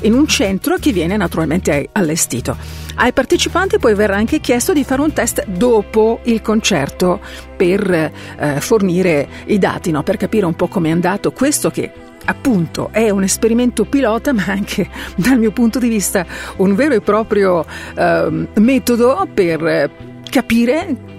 [0.01, 2.57] in un centro che viene naturalmente allestito.
[2.97, 7.20] Ai partecipanti poi verrà anche chiesto di fare un test dopo il concerto
[7.57, 10.03] per eh, fornire i dati, no?
[10.03, 11.93] per capire un po' come è andato questo che
[12.24, 16.26] appunto è un esperimento pilota ma anche dal mio punto di vista
[16.57, 17.64] un vero e proprio
[17.95, 19.91] eh, metodo per eh,
[20.29, 21.18] capire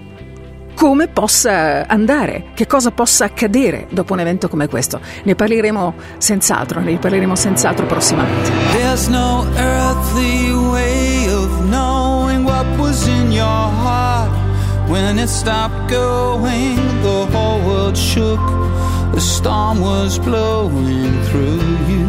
[0.80, 4.98] come possa andare, che cosa possa accadere dopo un evento come questo.
[5.24, 8.50] Ne parleremo senz'altro, ne parleremo senz'altro prossimamente.
[8.72, 14.30] There's no earthly way of knowing what was in your heart
[14.88, 16.76] when it stopped going.
[17.02, 18.40] The whole world shook,
[19.12, 22.08] the storm was blowing through you.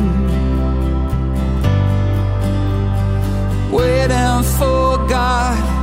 [3.70, 5.81] Waiting for God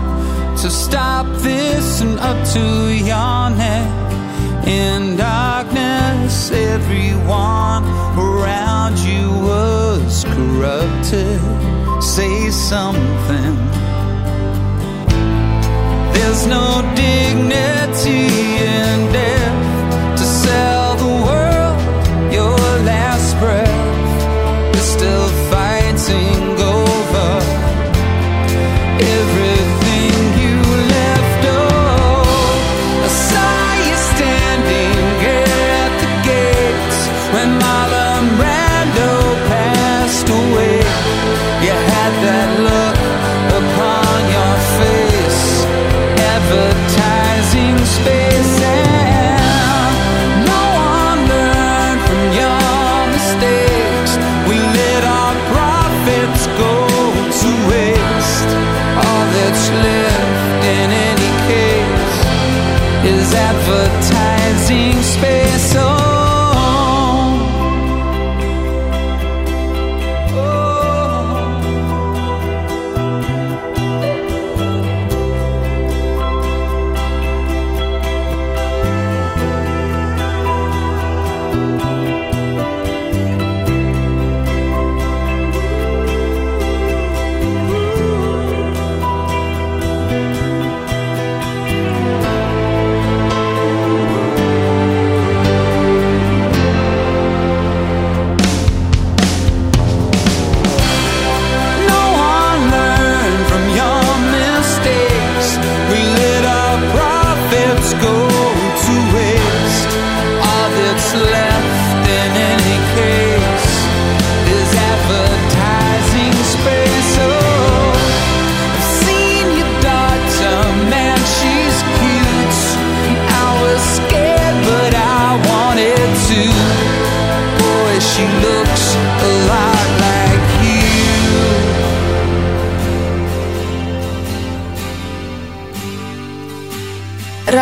[0.63, 6.51] to stop this and up to your neck in darkness.
[6.51, 7.85] Everyone
[8.19, 11.41] around you was corrupted.
[12.03, 13.55] Say something.
[16.13, 18.27] There's no dignity
[18.67, 19.13] in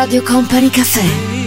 [0.07, 1.46] Radio Company Caffè.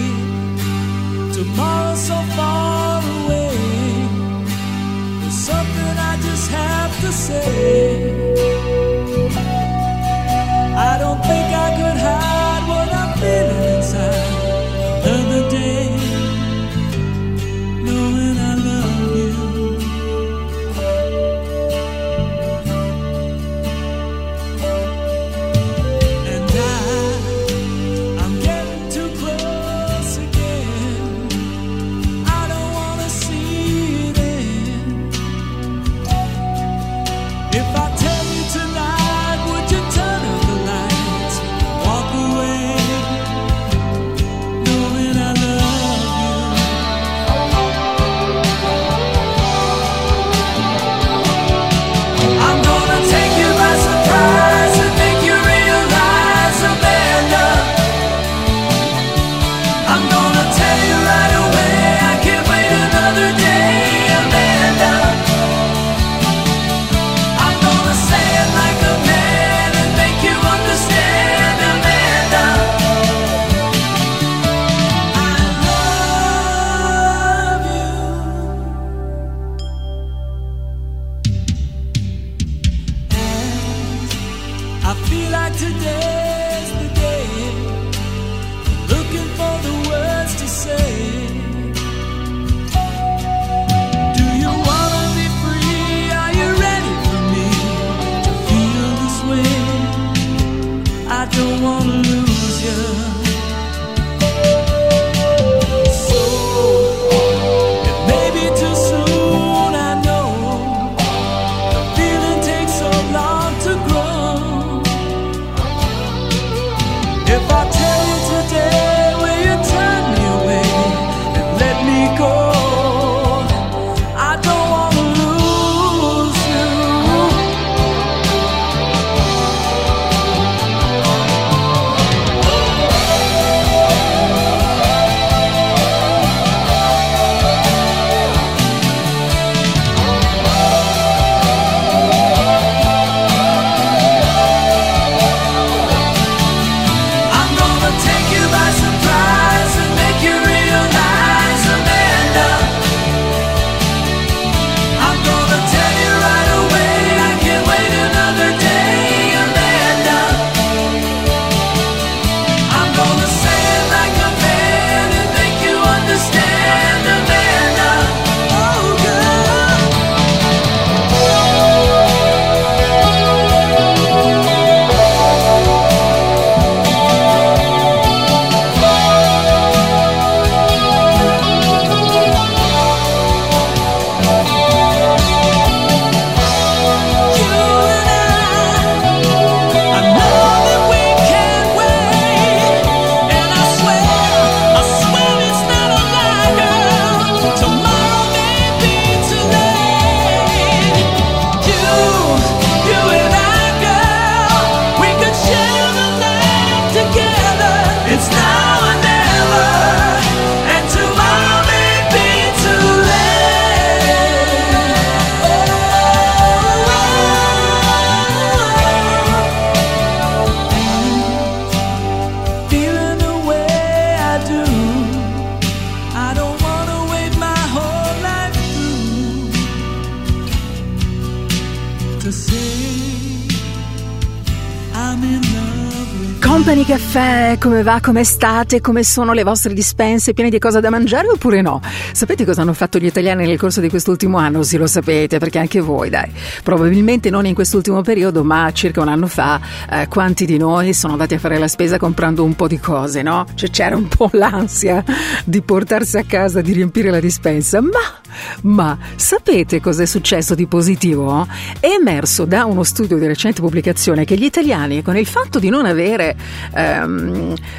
[237.21, 241.29] Caffè, come va, come state, come sono le vostre dispense piene di cosa da mangiare
[241.29, 241.83] oppure no?
[242.13, 244.63] Sapete cosa hanno fatto gli italiani nel corso di quest'ultimo anno?
[244.63, 246.33] Sì, lo sapete, perché anche voi, dai.
[246.63, 249.61] Probabilmente non in quest'ultimo periodo, ma circa un anno fa,
[249.91, 253.21] eh, quanti di noi sono andati a fare la spesa comprando un po' di cose,
[253.21, 253.45] no?
[253.55, 255.05] Cioè c'era un po' l'ansia
[255.45, 258.21] di portarsi a casa, di riempire la dispensa, ma
[258.63, 261.47] ma sapete cos'è successo di positivo?
[261.79, 265.69] È emerso da uno studio di recente pubblicazione che gli italiani, con il fatto di
[265.69, 266.37] non avere
[266.75, 267.10] ehm,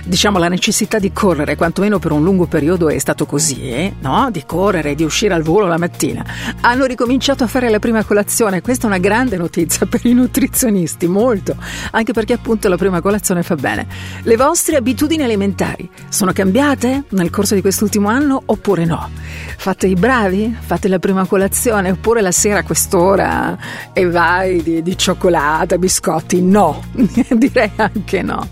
[0.04, 3.94] diciamo la necessità di correre, quantomeno per un lungo periodo è stato così, eh?
[4.02, 4.30] no?
[4.32, 6.24] di correre, di uscire al volo la mattina,
[6.62, 8.62] hanno ricominciato a fare la prima colazione.
[8.62, 11.56] Questa è una grande notizia per i nutrizionisti, molto,
[11.92, 13.88] anche perché appunto la prima colazione fa bene.
[14.24, 19.10] Le vostre abitudini alimentari sono cambiate nel corso di quest'ultimo anno oppure no?
[19.58, 20.56] Fate i bravi?
[20.60, 23.58] Fate la prima colazione oppure la sera a quest'ora
[23.94, 26.42] e vai di, di cioccolata, biscotti?
[26.42, 28.48] No, direi anche no.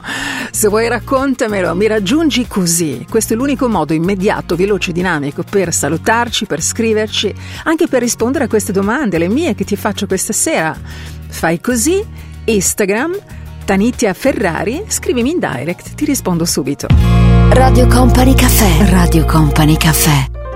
[0.52, 3.06] Se vuoi raccontamelo, mi raggiungi così.
[3.10, 8.48] Questo è l'unico modo immediato, veloce, dinamico per salutarci, per scriverci, anche per rispondere a
[8.48, 10.76] queste domande, le mie che ti faccio questa sera.
[11.28, 12.04] Fai così,
[12.46, 13.18] Instagram,
[13.66, 16.88] Tanitia Ferrari, scrivimi in direct, ti rispondo subito.
[17.50, 18.90] Radio Company Caffè.
[18.90, 20.49] Radio Company Caffè.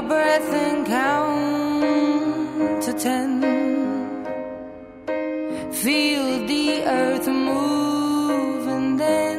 [0.00, 3.42] Your breath and count to ten.
[5.72, 9.38] Feel the earth move and then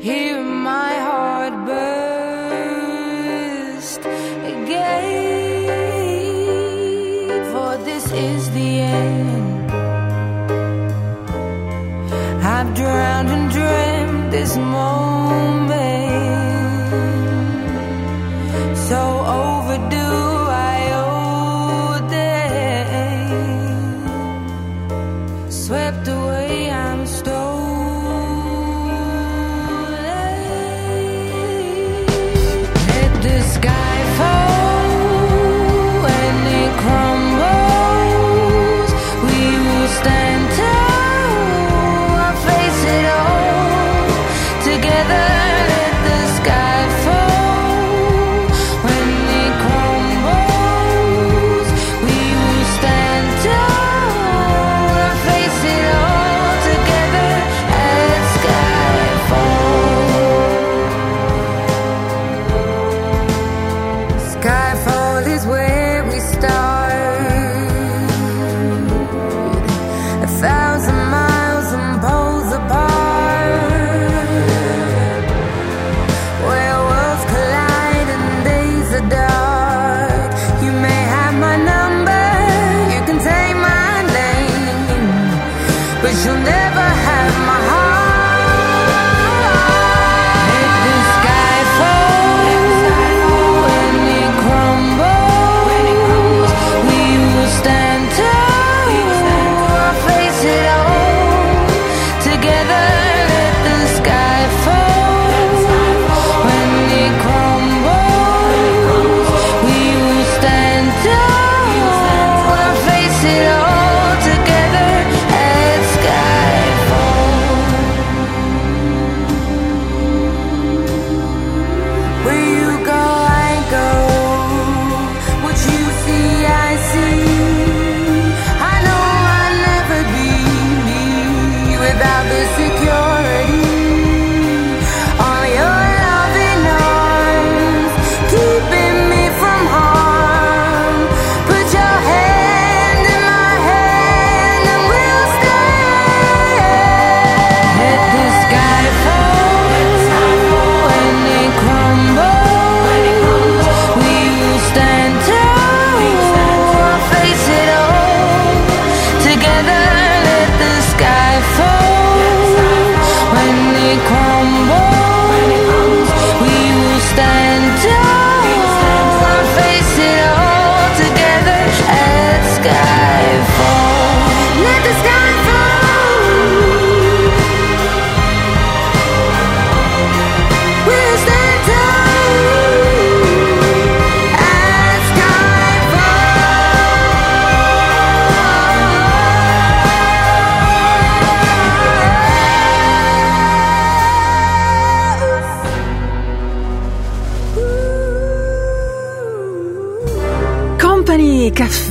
[0.00, 2.92] hear my heart burst
[4.54, 5.66] again.
[7.52, 9.70] For this is the end.
[12.54, 15.11] I've drowned and dreamt this moment.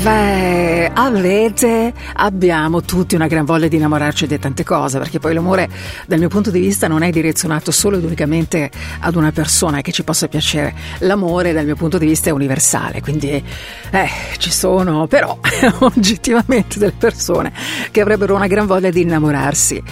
[0.01, 0.91] Caffè.
[0.93, 5.69] Avete, abbiamo tutti una gran voglia di innamorarci di tante cose, perché poi l'amore,
[6.07, 9.91] dal mio punto di vista, non è direzionato solo ed unicamente ad una persona che
[9.91, 10.73] ci possa piacere.
[10.99, 15.37] L'amore, dal mio punto di vista, è universale, quindi eh, ci sono però
[15.79, 17.51] oggettivamente delle persone
[17.91, 19.83] che avrebbero una gran voglia di innamorarsi.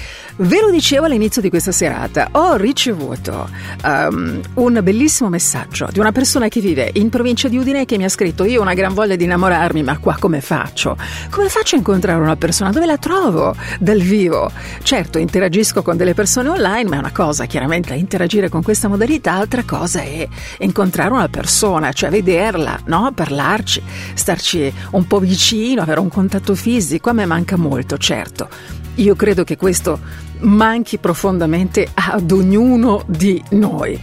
[0.42, 3.50] Ve lo dicevo all'inizio di questa serata, ho ricevuto
[3.84, 8.06] um, un bellissimo messaggio di una persona che vive in provincia di Udine che mi
[8.06, 10.96] ha scritto io ho una gran voglia di innamorarmi ma qua come faccio?
[11.30, 12.72] Come faccio a incontrare una persona?
[12.72, 14.50] Dove la trovo dal vivo?
[14.82, 19.34] Certo interagisco con delle persone online ma è una cosa chiaramente interagire con questa modalità,
[19.34, 20.26] altra cosa è
[20.60, 23.12] incontrare una persona, cioè vederla, no?
[23.14, 23.84] parlarci,
[24.14, 28.78] starci un po' vicino, avere un contatto fisico, a me manca molto certo.
[29.00, 30.00] Io credo che questo
[30.41, 34.00] manchi profondamente ad ognuno di noi,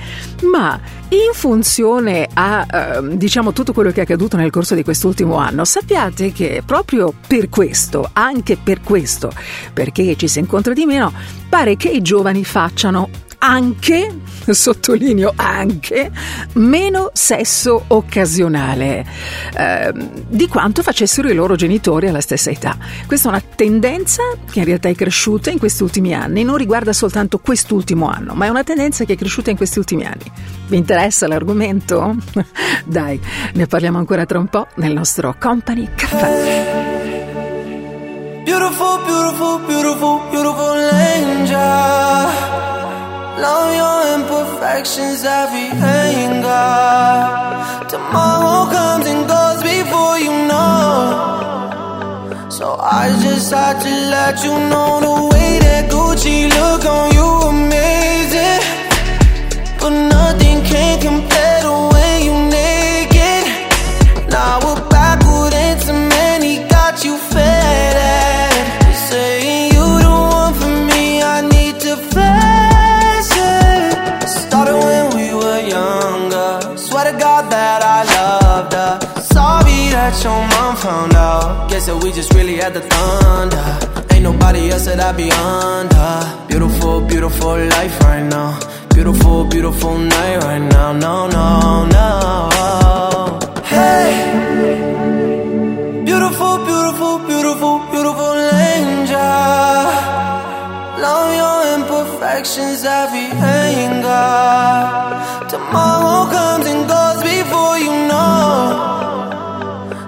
[0.51, 5.36] ma in funzione a ehm, diciamo tutto quello che è accaduto nel corso di quest'ultimo
[5.36, 9.30] anno, sappiate che proprio per questo, anche per questo,
[9.72, 11.12] perché ci si incontra di meno,
[11.49, 14.14] pare che i giovani facciano anche,
[14.55, 16.11] sottolineo anche,
[16.55, 19.05] meno sesso occasionale
[19.57, 19.92] eh,
[20.28, 22.76] di quanto facessero i loro genitori alla stessa età.
[23.07, 26.92] Questa è una tendenza che in realtà è cresciuta in questi ultimi anni, non riguarda
[26.92, 30.30] soltanto quest'ultimo anno, ma è una tendenza che è cresciuta in questi ultimi anni.
[30.68, 32.16] Vi interessa l'argomento?
[32.84, 33.20] Dai,
[33.55, 36.84] ne parliamo ancora tra un po' nel nostro Company Caffè.
[38.44, 42.75] Beautiful, beautiful, beautiful, beautiful angel.
[43.39, 47.87] Love your imperfections, every anger.
[47.87, 52.49] Tomorrow comes and goes before you know.
[52.49, 57.45] So I just had to let you know the way that Gucci look on you
[84.76, 86.48] nobody else that I be on under.
[86.48, 88.58] Beautiful, beautiful life right now.
[88.94, 90.92] Beautiful, beautiful night right now.
[90.92, 93.38] No, no, no.
[93.64, 94.12] Hey.
[96.04, 98.36] Beautiful, beautiful, beautiful, beautiful
[98.72, 99.18] angel.
[101.04, 104.28] Love your imperfections, every anger.
[105.48, 108.30] Tomorrow comes and goes before you know.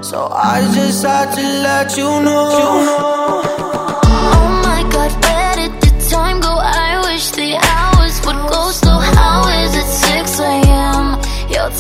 [0.02, 2.48] So I just had to let you know.
[2.50, 3.57] Oh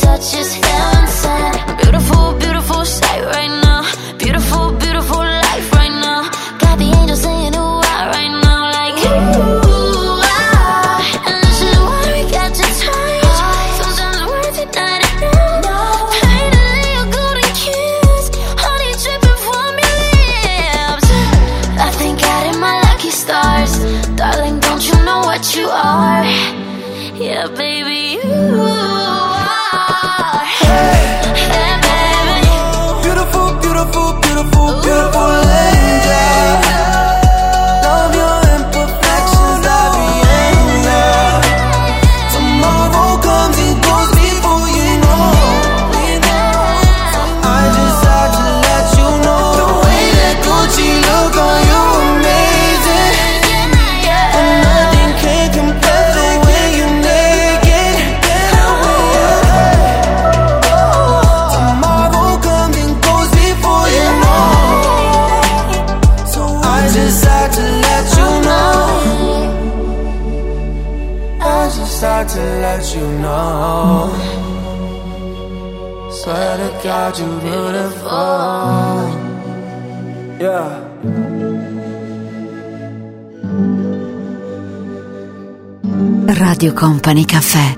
[0.08, 1.78] touch is heaven sent.
[1.82, 3.67] Beautiful, beautiful sight right now.
[77.08, 78.10] God, you beautiful.
[80.38, 80.86] Yeah.
[86.26, 87.77] Radio Company Caffè.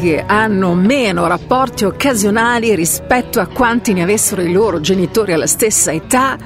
[0.00, 5.92] Che hanno meno rapporti occasionali rispetto a quanti ne avessero i loro genitori alla stessa
[5.92, 6.38] età.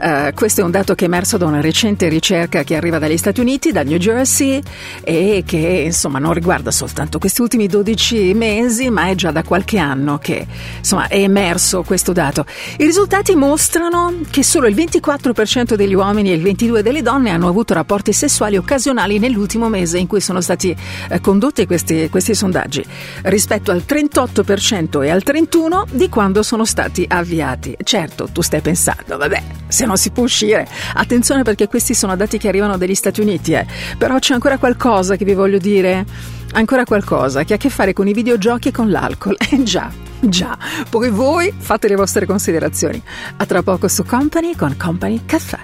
[0.00, 3.16] Eh, questo è un dato che è emerso da una recente ricerca che arriva dagli
[3.16, 4.62] Stati Uniti, dal New Jersey,
[5.02, 9.78] e che insomma non riguarda soltanto questi ultimi 12 mesi, ma è già da qualche
[9.78, 10.46] anno che
[10.78, 12.44] insomma, è emerso questo dato.
[12.76, 17.48] I risultati mostrano che solo il 24% degli uomini e il 22% delle donne hanno
[17.48, 20.74] avuto rapporti sessuali occasionali nell'ultimo mese in cui sono stati
[21.08, 22.84] eh, condotti questi, questi sondaggi,
[23.22, 27.76] rispetto al 38% e al 31% di quando sono stati avviati.
[27.82, 30.68] Certo, tu stai pensando, vabbè, se non si può uscire.
[30.94, 33.66] Attenzione perché questi sono dati che arrivano dagli Stati Uniti, eh.
[33.96, 36.36] però c'è ancora qualcosa che vi voglio dire.
[36.52, 39.36] Ancora qualcosa che ha a che fare con i videogiochi e con l'alcol.
[39.50, 39.90] Eh già,
[40.20, 40.56] già.
[40.88, 43.02] Poi voi fate le vostre considerazioni.
[43.36, 45.58] A tra poco su Company con Company Caffè.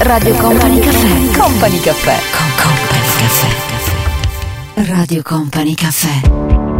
[0.00, 1.38] Radio Company Caffè.
[1.38, 2.16] Company Caffè.
[2.36, 4.84] Con Company Caffè.
[4.90, 6.71] Radio Company Caffè.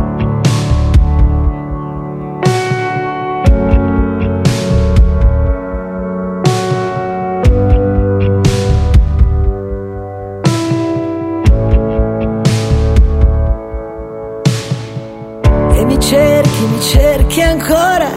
[16.53, 18.11] Cerchi, mi cerchi ancora.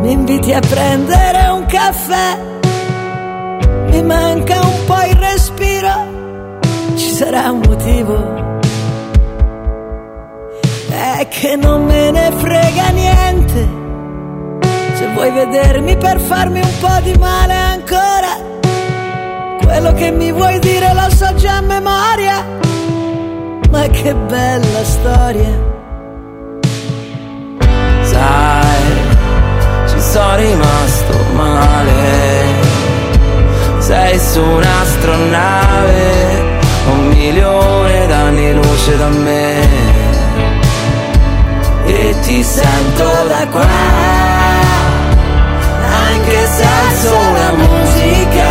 [0.00, 2.38] Mi inviti a prendere un caffè.
[3.90, 6.08] Mi manca un po' il respiro.
[6.94, 8.48] Ci sarà un motivo.
[10.90, 13.68] È che non me ne frega niente.
[14.94, 18.48] Se vuoi vedermi per farmi un po' di male ancora.
[19.62, 22.44] Quello che mi vuoi dire lo so già a memoria.
[23.70, 25.79] Ma che bella storia.
[28.20, 28.84] Sai,
[29.88, 32.44] ci sono rimasto male.
[33.78, 36.58] Sei su un'astronave,
[36.90, 39.66] un milione d'anni luce da me.
[41.86, 43.66] E ti sento da qua,
[46.10, 48.50] anche se alzo la musica.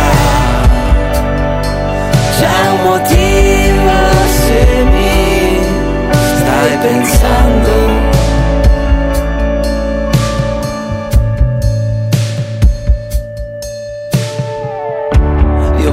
[2.38, 3.94] C'è un motivo
[4.46, 4.60] se
[4.90, 5.60] mi
[6.40, 7.89] stai pensando.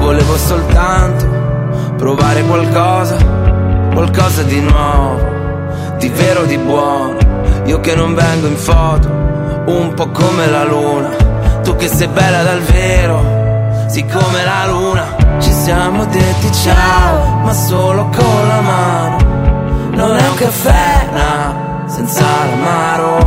[0.08, 1.26] Volevo soltanto
[1.98, 3.18] provare qualcosa,
[3.94, 5.20] qualcosa di nuovo,
[5.98, 7.18] di vero, di buono.
[7.66, 9.10] Io che non vengo in foto,
[9.66, 11.10] un po' come la luna.
[11.62, 15.16] Tu che sei bella dal vero, siccome la luna.
[15.40, 19.18] Ci siamo detti ciao, ma solo con la mano.
[19.92, 23.18] Non è un caffè, no, senza l'amaro.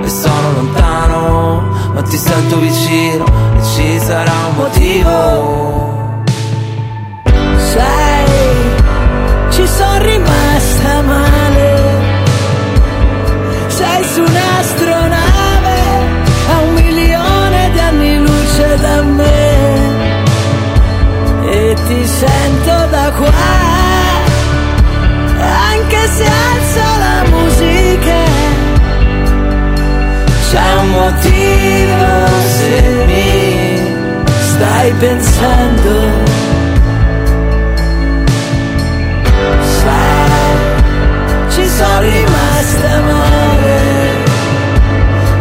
[0.00, 1.62] E sono lontano,
[1.92, 3.24] ma ti sento vicino
[3.56, 5.93] e ci sarà un motivo.
[9.76, 11.72] Sono rimasta male.
[13.66, 15.78] Sei su un'astronave
[16.52, 19.42] a un milione di anni luce da me.
[21.46, 23.32] E ti sento da qua,
[25.72, 28.22] anche se alzo la musica.
[30.50, 32.04] C'è un motivo
[32.58, 33.78] se mi
[34.40, 36.33] stai pensando.
[41.76, 43.78] Sono rimasta male.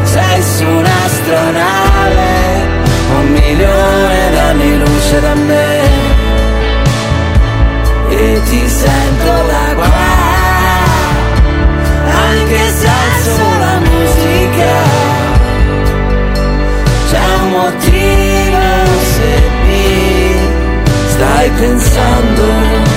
[0.04, 2.32] Sei su un'astronave,
[3.18, 5.82] un milione d'anni luce da me.
[8.10, 9.92] E ti sento da qua,
[12.30, 14.76] anche se alzo la musica.
[17.10, 18.66] C'è un motivo
[19.16, 19.32] se
[19.66, 20.36] mi
[21.10, 22.93] stai pensando.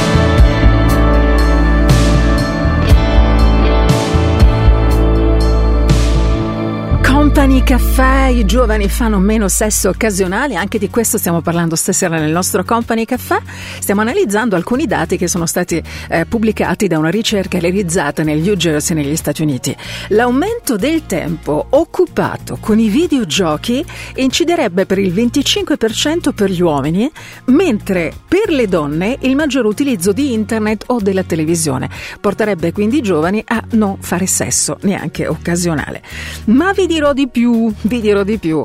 [7.36, 12.32] Company Caffè, i giovani fanno meno sesso occasionale, anche di questo stiamo parlando stasera nel
[12.32, 13.38] nostro Company Caffè.
[13.78, 18.54] Stiamo analizzando alcuni dati che sono stati eh, pubblicati da una ricerca realizzata nel New
[18.54, 19.76] Jersey negli Stati Uniti.
[20.08, 23.84] L'aumento del tempo occupato con i videogiochi
[24.14, 27.10] inciderebbe per il 25% per gli uomini,
[27.48, 33.02] mentre per le donne il maggior utilizzo di internet o della televisione porterebbe quindi i
[33.02, 36.00] giovani a non fare sesso neanche occasionale.
[36.46, 38.62] Ma vi dirò di più, vi dirò di più.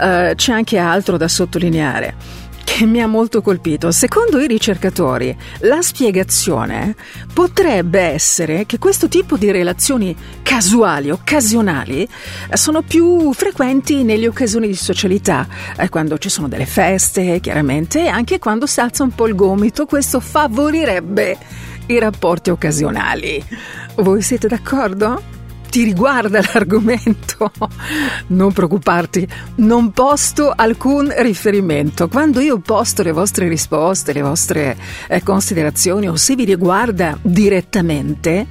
[0.00, 2.14] Eh, c'è anche altro da sottolineare
[2.72, 3.90] che mi ha molto colpito.
[3.90, 6.94] Secondo i ricercatori, la spiegazione
[7.34, 12.08] potrebbe essere che questo tipo di relazioni casuali, occasionali,
[12.52, 15.46] sono più frequenti nelle occasioni di socialità,
[15.76, 19.84] eh, quando ci sono delle feste, chiaramente, anche quando si alza un po' il gomito,
[19.84, 21.36] questo favorirebbe
[21.86, 23.44] i rapporti occasionali.
[23.96, 25.39] Voi siete d'accordo?
[25.70, 27.50] Ti riguarda l'argomento,
[28.28, 29.26] non preoccuparti,
[29.56, 32.08] non posto alcun riferimento.
[32.08, 34.76] Quando io posto le vostre risposte, le vostre
[35.08, 38.46] eh, considerazioni o se vi riguarda direttamente,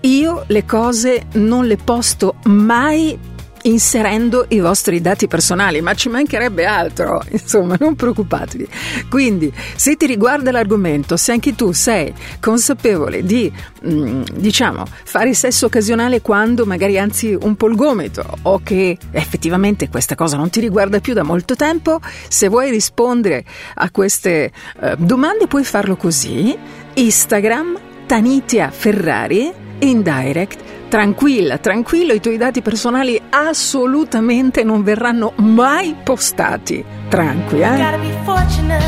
[0.00, 3.18] io le cose non le posto mai
[3.64, 8.68] inserendo i vostri dati personali, ma ci mancherebbe altro, insomma, non preoccupatevi.
[9.08, 13.52] Quindi, se ti riguarda l'argomento, se anche tu sei consapevole di,
[13.86, 19.88] mm, diciamo, fare sesso occasionale quando magari anzi un po' il gomito o che effettivamente
[19.88, 24.96] questa cosa non ti riguarda più da molto tempo, se vuoi rispondere a queste eh,
[24.98, 26.56] domande puoi farlo così.
[26.94, 30.60] Instagram Tanitia Ferrari in direct
[30.94, 36.84] Tranquilla, tranquillo, i tuoi dati personali assolutamente non verranno mai postati.
[37.08, 37.76] Tranqui, You eh?
[37.76, 38.84] gotta be fortunate.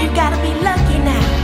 [0.00, 1.40] You gotta be lucky now.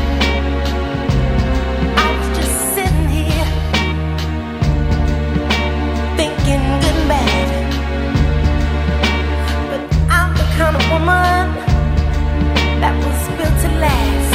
[12.79, 14.33] That was built to last.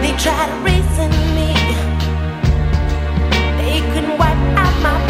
[0.00, 1.27] They try to reason
[4.82, 5.07] 妈。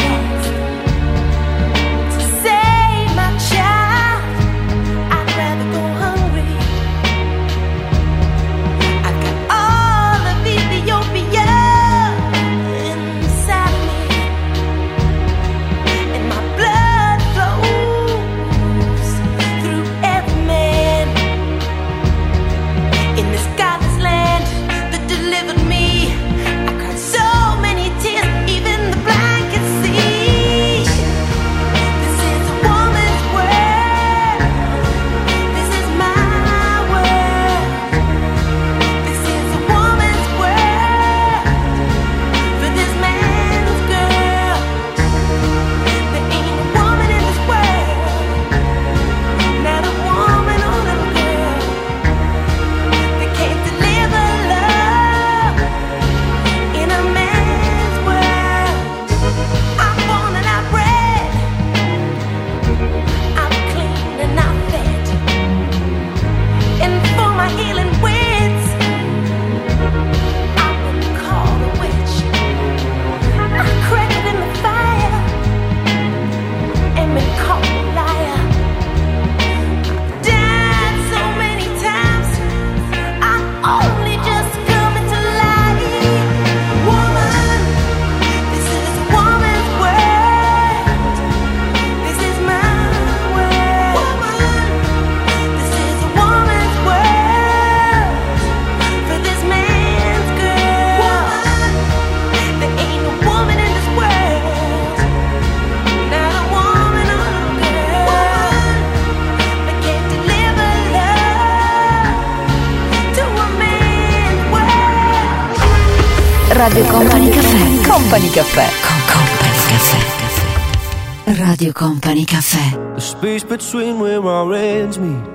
[122.14, 122.94] Caffè.
[122.94, 125.26] The space between where our ends meet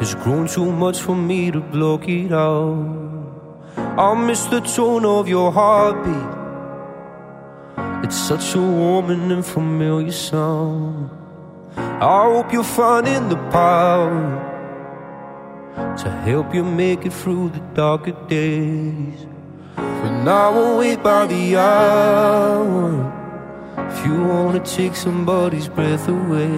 [0.00, 2.74] has grown too much for me to block it out.
[3.76, 6.14] I miss the tone of your heartbeat.
[8.02, 11.10] It's such a warm and familiar sound.
[11.76, 14.40] I hope you're finding the power
[15.96, 19.26] to help you make it through the darker days.
[19.76, 23.23] For now, I'll wait by the hour
[24.04, 26.52] you wanna take somebody's breath away.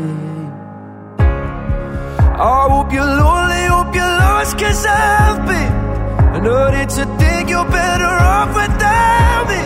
[1.18, 5.72] I hope you're lonely, hope you're lost, cause I've been.
[6.36, 9.62] I know that you think you're better off without me.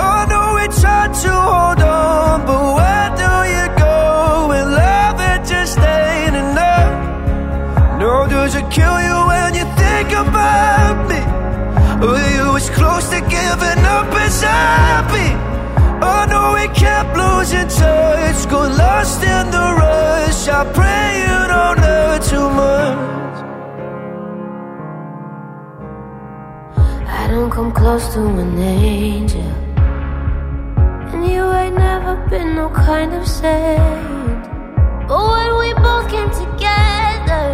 [0.00, 5.40] I know it's hard to hold on, but where do you go when love it
[5.46, 8.00] just ain't enough?
[8.00, 11.20] No, does it kill you when you think about me?
[12.06, 15.53] Were you was close to giving up as I've been?
[16.54, 18.40] we kept losing touch.
[18.48, 20.42] Got lost in the rush.
[20.58, 23.36] I pray you don't hurt too much.
[27.20, 29.52] I don't come close to an angel.
[31.12, 34.42] And you ain't never been no kind of saint.
[35.08, 37.46] But when we both came together,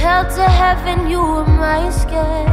[0.00, 2.52] hell to heaven, you were my escape.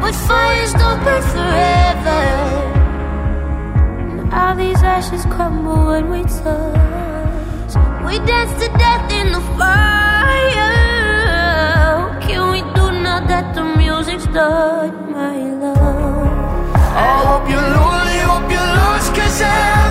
[0.00, 2.81] But fires don't burn forever.
[4.34, 7.74] All these ashes crumble when we touch.
[8.06, 10.72] We dance to death in the fire.
[12.22, 16.74] Can we do now that the music's done, my love?
[16.74, 19.81] I hope you're lonely, hope you're lost, cause I.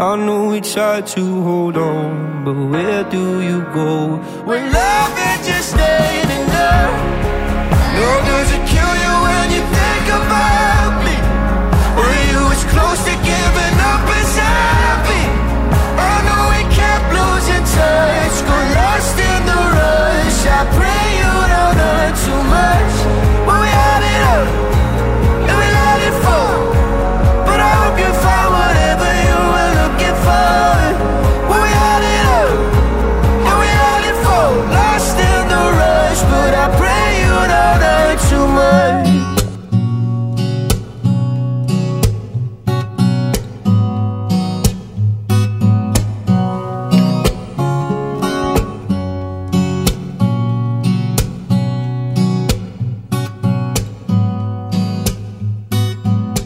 [0.00, 4.16] I know we tried to hold on, but where do you go
[4.46, 4.89] when love?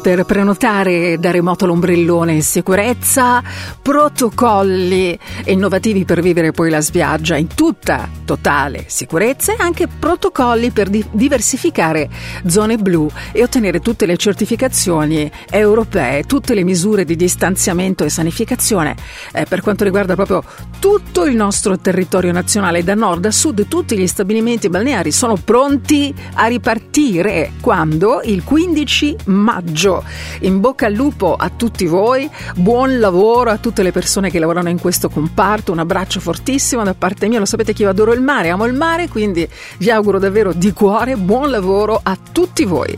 [0.00, 3.42] Per prenotare da remoto l'ombrellone in sicurezza,
[3.80, 10.88] protocolli innovativi per vivere poi la spiaggia in tutta totale sicurezza e anche protocolli per
[10.88, 12.08] di- diversificare
[12.46, 18.96] zone blu e ottenere tutte le certificazioni europee, tutte le misure di distanziamento e sanificazione.
[19.34, 20.42] Eh, per quanto riguarda proprio
[20.78, 26.14] tutto il nostro territorio nazionale da nord a sud tutti gli stabilimenti balneari sono pronti
[26.34, 27.52] a ripartire.
[27.60, 28.22] Quando?
[28.24, 30.04] Il 15 maggio.
[30.40, 34.70] In bocca al lupo a tutti voi buon lavoro a tutte le persone che lavorano
[34.70, 35.72] in questo comparto.
[35.72, 37.38] Un abbraccio fortissimo da parte mia.
[37.38, 40.72] Lo sapete che io adoro il mare amo il mare quindi vi auguro davvero di
[40.72, 42.94] cuore buon lavoro a tutti voi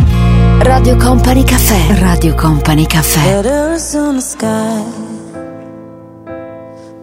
[0.58, 1.98] Radio Company Caffè.
[1.98, 3.24] Radio Company Caffè.
[3.24, 4.84] Letters on the sky,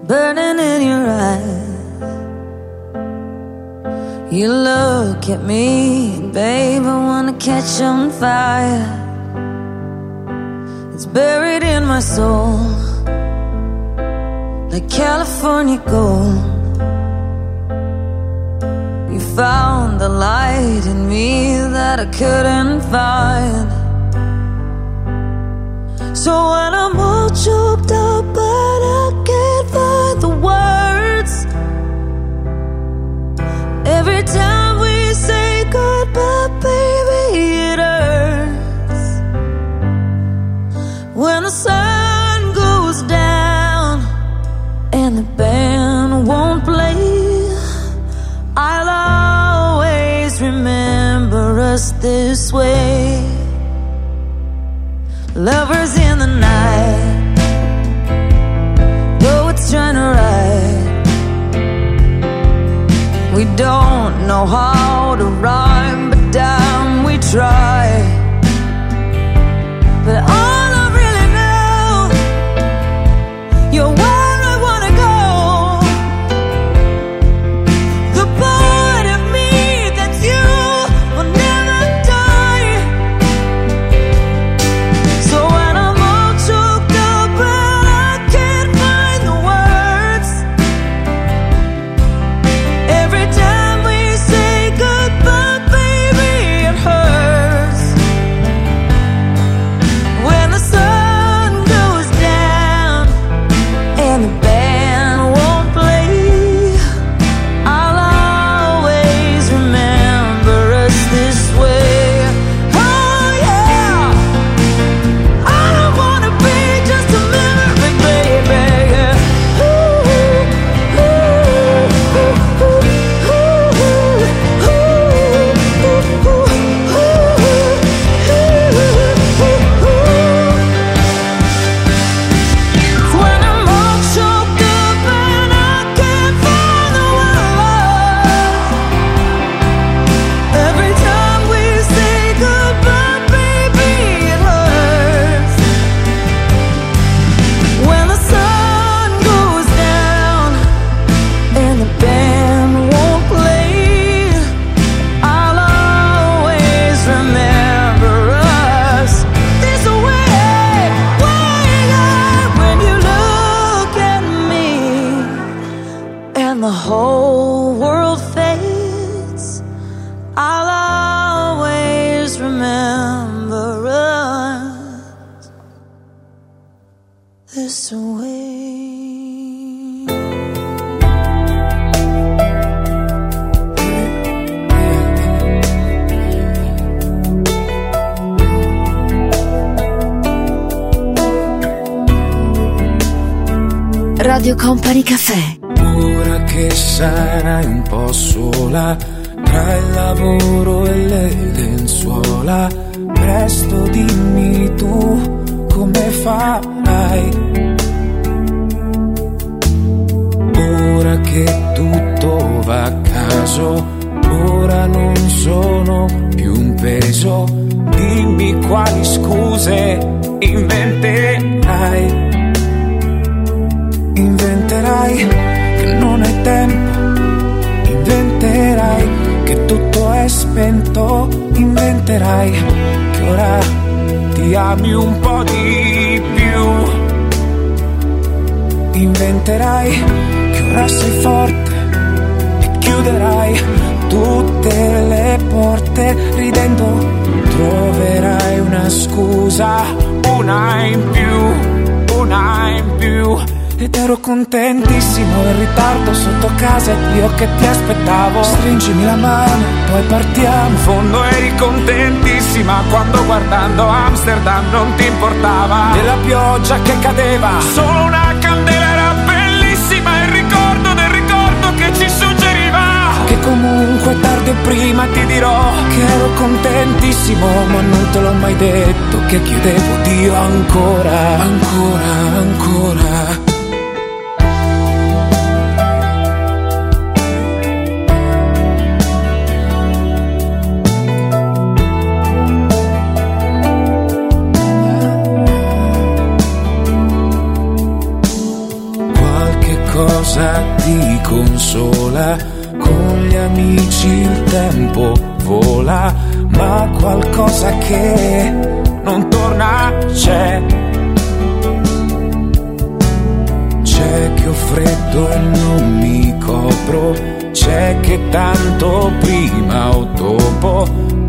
[0.06, 1.76] burning in your eyes.
[4.30, 8.86] You look at me, babe, I wanna catch on fire.
[10.94, 12.60] It's buried in my soul,
[14.70, 16.57] like California gold.
[19.38, 23.70] Found the light in me that I couldn't find.
[26.18, 31.34] So when I'm all choked up, but I can't find the words.
[33.86, 37.38] Every time we say goodbye, baby,
[37.74, 39.04] it hurts.
[41.14, 41.87] When the sun
[51.78, 53.22] us this way.
[55.36, 57.36] Lovers in the night,
[59.22, 60.88] though it's trying to ride.
[63.36, 67.87] We don't know how to rhyme, but damn, we try.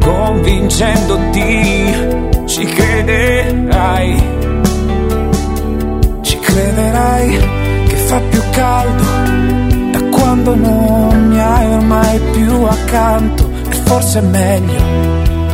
[0.01, 1.95] Convincendoti,
[2.47, 4.23] ci crederai.
[6.23, 7.39] Ci crederai
[7.87, 9.05] che fa più caldo
[9.93, 13.49] da quando non mi hai ormai più accanto.
[13.71, 14.83] E forse è meglio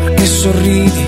[0.05, 1.07] perché sorridi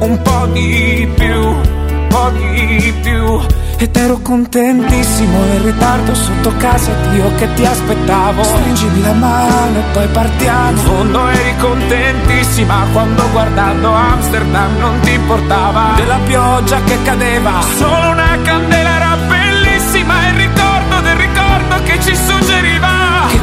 [0.00, 3.40] un po' di più, un po' di più
[3.78, 8.42] ed ero contentissimo in ritardo sotto casa ed io che ti aspettavo.
[8.42, 10.70] Stringimi la mano e poi partiamo.
[10.70, 15.92] In fondo eri contentissima quando guardando Amsterdam non ti importava.
[15.94, 17.60] Della pioggia che cadeva.
[17.76, 22.97] Solo una candela era bellissima il ricordo del ricordo che ci suggeriva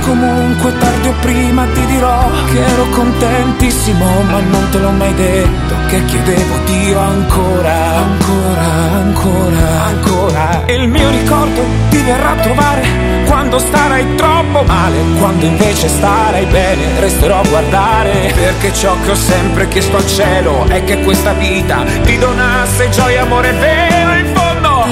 [0.06, 5.76] comunque tardi o prima ti dirò Che ero contentissimo ma non te l'ho mai detto
[5.88, 10.65] Che chiedevo Dio ancora Ancora, ancora, ancora.
[10.65, 12.84] E il mio ricordo ti verrà a trovare
[13.26, 14.98] Quando starai troppo male.
[15.19, 18.32] Quando invece starai bene Resterò a guardare.
[18.34, 23.23] Perché ciò che ho sempre chiesto al cielo È che questa vita ti donasse gioia,
[23.23, 24.05] amore vero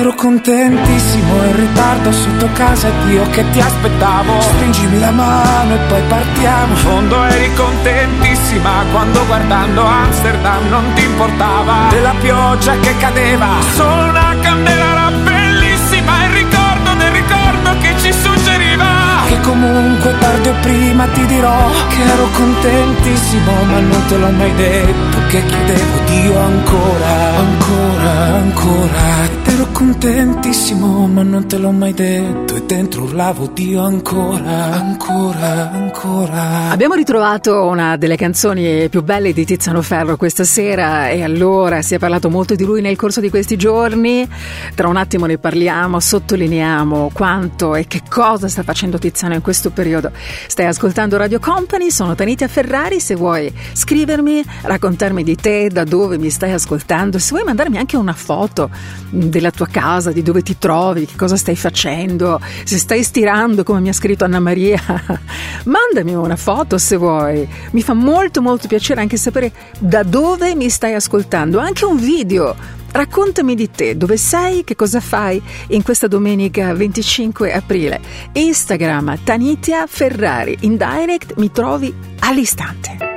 [0.04, 4.42] Ero contentissimo in ritardo sotto casa ed io che ti aspettavo.
[4.42, 6.74] Stringimi la mano e poi partiamo.
[6.74, 11.88] In fondo eri contentissima quando guardando Amsterdam non ti importava.
[11.90, 13.48] Della pioggia che cadeva.
[13.76, 19.24] Solo una candela era bellissima Il ricordo del ricordo che ci suggeriva.
[19.28, 24.54] Che comunque tardi o prima ti dirò Che ero contentissimo ma non te l'ho mai
[24.54, 27.38] detto Che chiedevo Dio ancora.
[27.38, 29.24] Ancora, ancora.
[29.26, 32.56] Ed ero contentissimo ma non te l'ho mai detto.
[32.56, 34.74] E dentro urlavo Dio ancora.
[34.74, 36.70] Ancora, ancora.
[36.70, 41.10] Abbiamo ritrovato una delle canzoni più belle di Tiziano Ferro questa sera.
[41.10, 44.30] E allora si è parlato molto di lui nel corso di questi giorni.
[44.76, 49.72] Tra un attimo ne parliamo, sottolineiamo quanto e che cosa sta facendo Tiziano in questo
[49.72, 50.12] periodo.
[50.46, 56.18] Stai ascoltando Radio Company, sono Tanita Ferrari, se vuoi scrivermi, raccontarmi di te, da dove
[56.18, 58.70] mi stai ascoltando, se vuoi mandarmi anche una foto
[59.10, 63.80] della tua casa, di dove ti trovi, che cosa stai facendo, se stai stirando come
[63.80, 64.82] mi ha scritto Anna Maria,
[65.66, 67.48] mandami una foto se vuoi.
[67.72, 72.82] Mi fa molto molto piacere anche sapere da dove mi stai ascoltando, anche un video.
[72.94, 78.00] Raccontami di te, dove sei, che cosa fai in questa domenica 25 aprile.
[78.34, 83.13] Instagram Tanitia Ferrari, in direct mi trovi all'istante.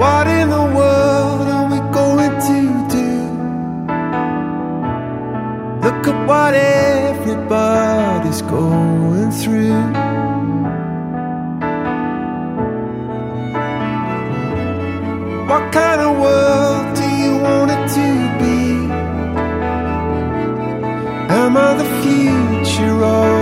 [0.00, 2.60] What in the world are we going to
[2.96, 3.10] do?
[5.84, 9.82] Look at what everybody's going through.
[15.50, 18.08] What kind of world do you want it to
[18.40, 18.58] be?
[21.40, 23.39] Am I the future or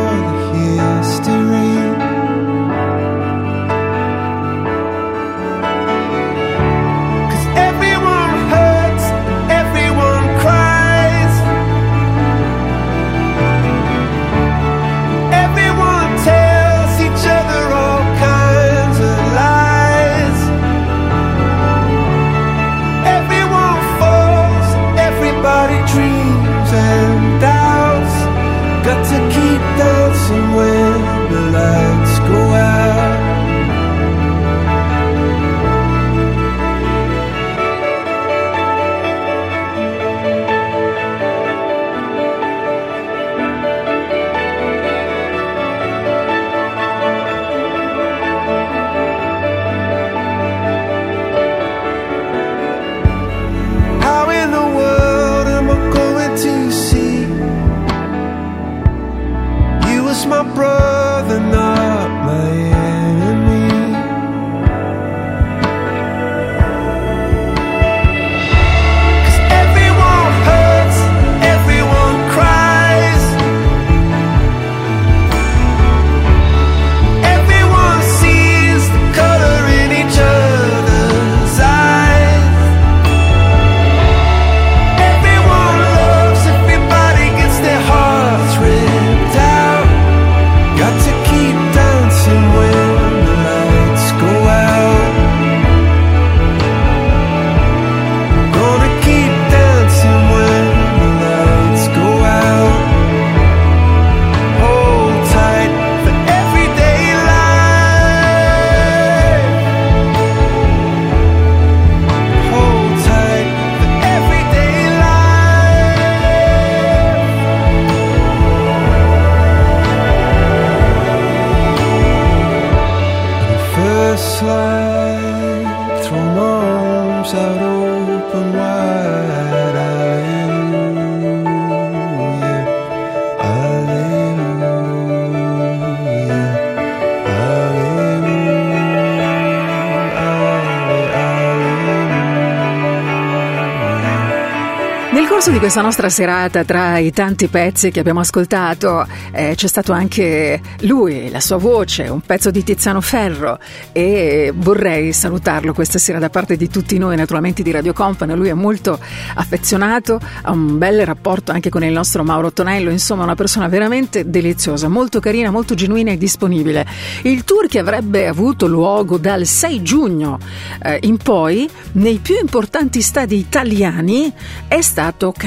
[145.59, 150.61] di questa nostra serata, tra i tanti pezzi che abbiamo ascoltato, eh, c'è stato anche
[150.83, 153.59] lui, la sua voce, un pezzo di Tiziano Ferro
[153.91, 158.35] e vorrei salutarlo questa sera da parte di tutti noi, naturalmente di Radio Company.
[158.35, 159.01] Lui è molto
[159.35, 164.31] affezionato, ha un bel rapporto anche con il nostro Mauro Tonello, insomma una persona veramente
[164.31, 166.87] deliziosa, molto carina, molto genuina e disponibile.
[167.23, 170.39] Il tour che avrebbe avuto luogo dal 6 giugno
[170.85, 174.33] eh, in poi nei più importanti stadi italiani
[174.69, 175.47] è stato cancellato.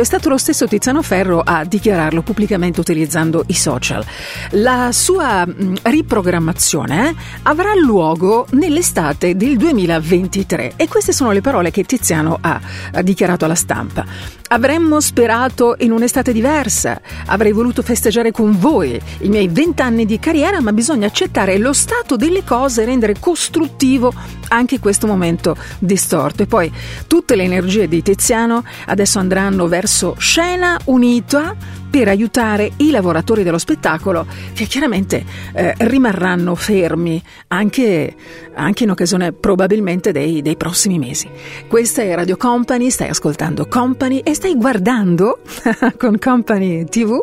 [0.00, 4.04] È stato lo stesso Tiziano Ferro a dichiararlo pubblicamente utilizzando i social.
[4.52, 5.46] La sua
[5.82, 12.60] riprogrammazione eh, avrà luogo nell'estate del 2023 e queste sono le parole che Tiziano ha
[13.02, 14.04] dichiarato alla stampa.
[14.48, 20.60] Avremmo sperato in un'estate diversa, avrei voluto festeggiare con voi i miei vent'anni di carriera,
[20.60, 24.12] ma bisogna accettare lo stato delle cose e rendere costruttivo
[24.48, 26.44] anche questo momento distorto.
[26.44, 26.72] E poi
[27.08, 31.56] tutte le energie di Tiziano adesso andranno verso Scena Unita
[31.96, 35.24] per aiutare i lavoratori dello spettacolo che chiaramente
[35.54, 38.14] eh, rimarranno fermi anche,
[38.52, 41.26] anche in occasione probabilmente dei, dei prossimi mesi.
[41.66, 45.38] Questa è Radio Company, stai ascoltando Company e stai guardando
[45.96, 47.18] con Company TV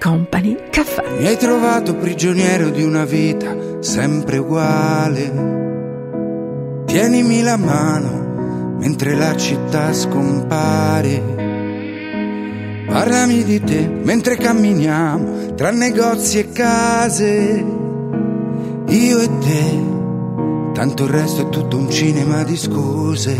[0.00, 1.04] Company Caffè.
[1.18, 5.56] Mi hai trovato prigioniero di una vita sempre uguale.
[6.86, 11.37] Tienimi la mano mentre la città scompare.
[12.88, 17.64] Parlami di te mentre camminiamo tra negozi e case.
[18.86, 19.82] Io e te,
[20.72, 23.36] tanto il resto è tutto un cinema di scuse.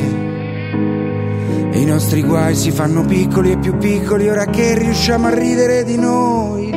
[1.72, 5.96] I nostri guai si fanno piccoli e più piccoli ora che riusciamo a ridere di
[5.96, 6.70] noi.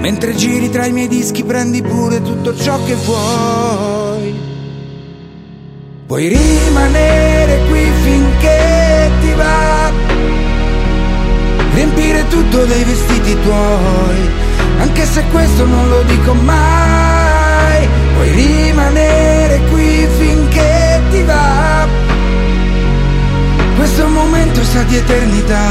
[0.00, 4.34] Mentre giri tra i miei dischi prendi pure tutto ciò che vuoi.
[6.06, 10.09] Puoi rimanere qui finché ti va.
[11.74, 14.30] Riempire tutto dei vestiti tuoi,
[14.80, 17.88] anche se questo non lo dico mai.
[18.14, 21.86] Puoi rimanere qui finché ti va.
[23.76, 25.68] Questo momento sa di eternità,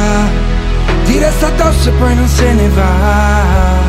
[1.05, 3.88] ti resta addosso e poi non se ne va.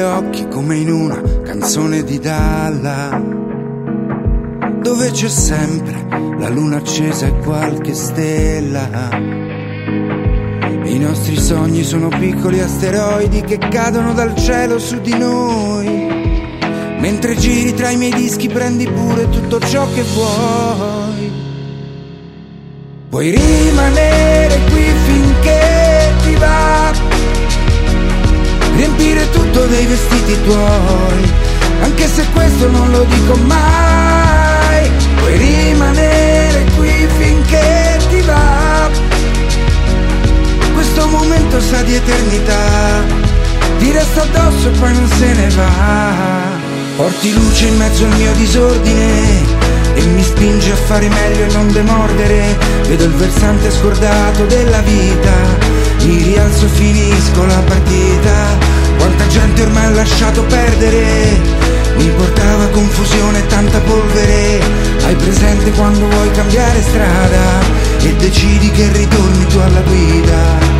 [0.00, 3.20] Occhi come in una canzone di Dalla,
[4.80, 6.06] dove c'è sempre
[6.38, 9.10] la luna accesa e qualche stella.
[10.84, 15.86] I nostri sogni sono piccoli asteroidi che cadono dal cielo su di noi.
[16.98, 21.32] Mentre giri tra i miei dischi prendi pure tutto ciò che vuoi.
[23.08, 24.91] Puoi rimanere qui
[28.76, 31.32] Riempire tutto dei vestiti tuoi.
[31.82, 34.90] Anche se questo non lo dico mai.
[35.16, 38.88] Puoi rimanere qui finché ti va.
[40.74, 43.20] Questo momento sa di eternità.
[43.78, 46.60] Ti resta addosso e poi non se ne va.
[46.96, 49.60] Porti luce in mezzo al mio disordine
[49.94, 52.56] e mi spinge a fare meglio e non demordere.
[52.86, 55.32] Vedo il versante scordato della vita,
[56.04, 58.70] mi rialzo e finisco la partita.
[58.98, 61.40] Quanta gente ormai ha lasciato perdere,
[61.96, 64.60] mi portava confusione e tanta polvere.
[65.04, 67.60] Hai presente quando vuoi cambiare strada
[68.00, 70.70] e decidi che ritorni tu alla guida.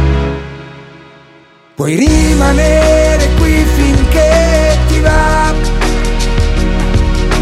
[1.74, 5.53] Puoi rimanere qui finché ti va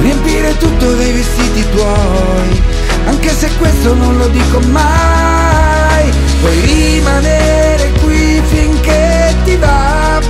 [0.00, 2.62] riempire tutto dei vestiti tuoi,
[3.06, 5.39] anche se questo non lo dico mai,
[6.40, 10.20] puoi rimanere qui finché ti va.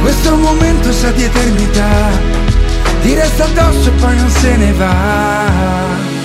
[0.00, 2.10] Questo momento sa di eternità,
[3.02, 6.15] ti resta addosso e poi non se ne va.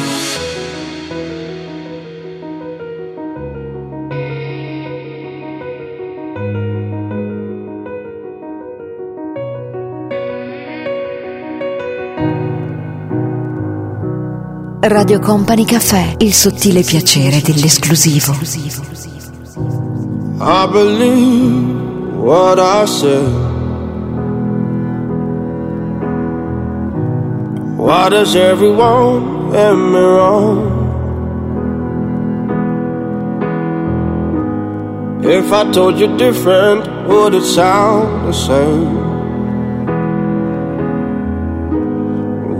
[14.84, 18.34] Radio Company Caffè, il sottile piacere dell'esclusivo.
[20.40, 23.22] I believe what I say.
[27.78, 30.80] Why does everyone get me wrong?
[35.24, 39.11] If I told you different, would it sound the same?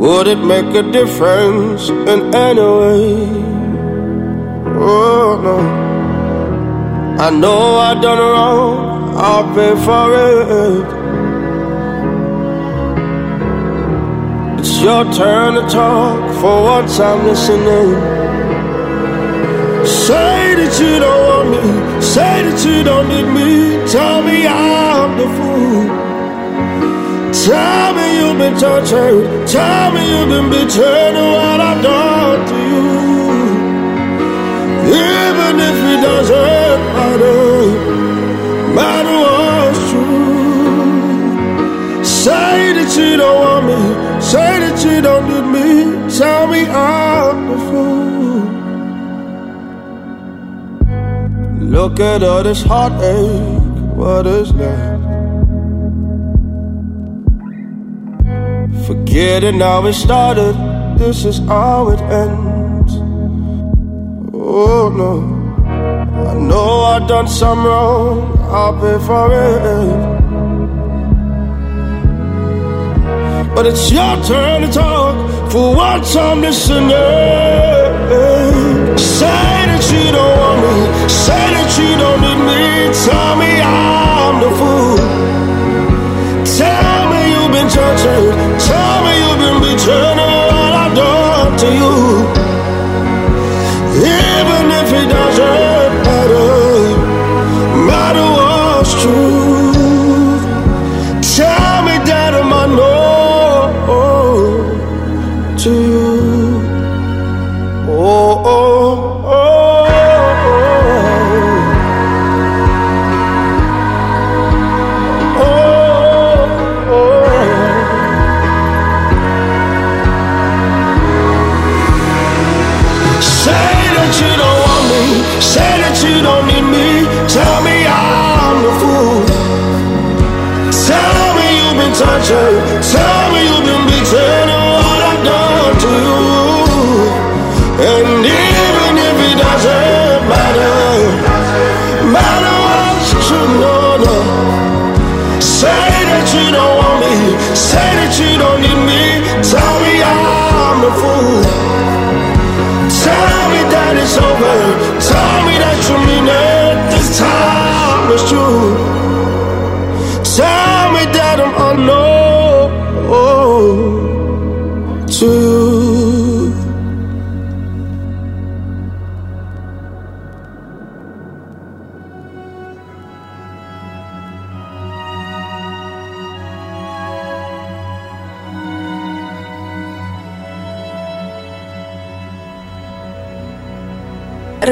[0.02, 3.28] Would it make a difference in any way?
[4.82, 5.58] Oh no.
[7.24, 10.86] I know I done wrong, I'll pay for it.
[14.60, 17.92] It's your turn to talk, for once I'm listening.
[19.86, 23.88] Say that you don't want me, say that you don't need me.
[23.92, 26.01] Tell me I'm the fool.
[27.34, 32.88] Tell me you've been tortured, tell me you've been betrayed, what I've done to you.
[34.84, 37.42] Even if it doesn't matter,
[38.76, 41.32] matter what's true.
[42.04, 43.80] Say that you don't want me,
[44.22, 45.70] say that you don't need me.
[46.18, 48.42] Tell me I'm the fool.
[51.70, 54.91] Look at all this heartache, what is that?
[58.92, 60.54] Forgetting how it started,
[60.98, 62.94] this is how it ends.
[64.34, 65.24] Oh no,
[66.30, 69.96] I know I've done some wrong, I'll pay for it.
[73.56, 75.16] But it's your turn to talk,
[75.50, 76.90] for once I'm listening.
[78.98, 80.74] Say that you don't want me,
[81.08, 82.92] say that you don't need me.
[83.06, 84.98] Tell me I'm the fool.
[86.58, 86.91] Tell
[87.74, 89.21] tortured, tell me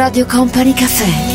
[0.09, 1.28] Radio Company Caffè.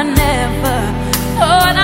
[0.00, 0.76] I never
[1.36, 1.79] thought I'd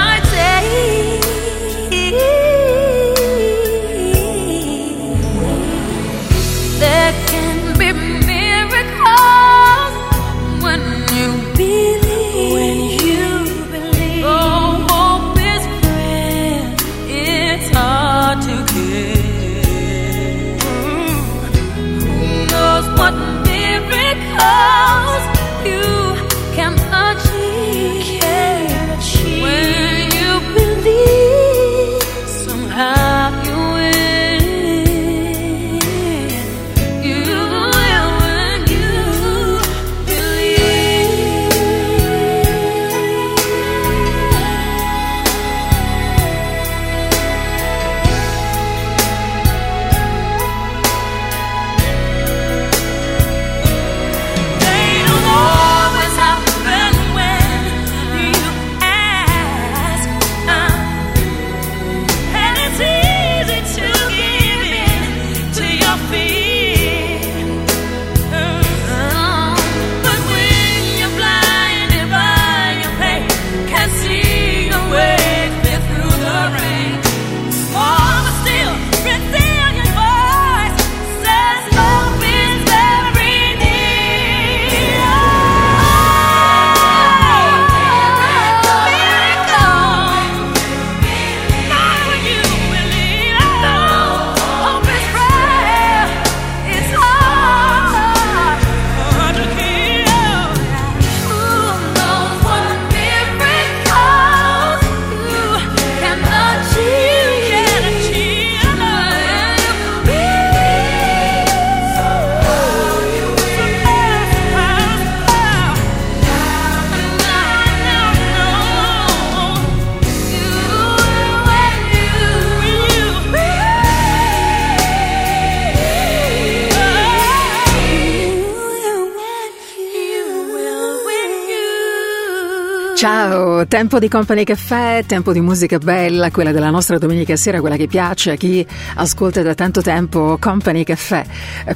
[133.68, 137.86] tempo di Company Caffè, tempo di musica bella, quella della nostra domenica sera, quella che
[137.86, 141.24] piace a chi ascolta da tanto tempo Company Caffè.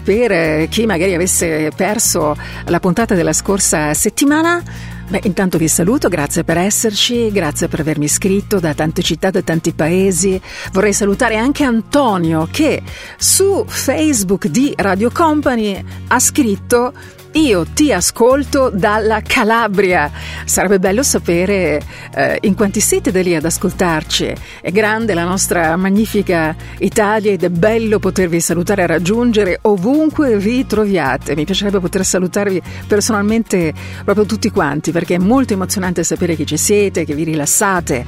[0.02, 2.36] Per eh, chi magari avesse perso
[2.66, 4.62] la puntata della scorsa settimana,
[5.08, 9.42] beh, intanto vi saluto, grazie per esserci, grazie per avermi iscritto da tante città, da
[9.42, 10.40] tanti paesi.
[10.72, 12.82] Vorrei salutare anche Antonio che
[13.16, 16.92] su Facebook di Radio Company ha scritto
[17.32, 20.10] io ti ascolto dalla Calabria.
[20.44, 21.80] Sarebbe bello sapere
[22.14, 24.34] eh, in quanti siete da lì ad ascoltarci.
[24.60, 30.66] È grande la nostra magnifica Italia ed è bello potervi salutare e raggiungere ovunque vi
[30.66, 31.36] troviate.
[31.36, 33.72] Mi piacerebbe poter salutarvi personalmente
[34.04, 38.04] proprio tutti quanti perché è molto emozionante sapere che ci siete, che vi rilassate.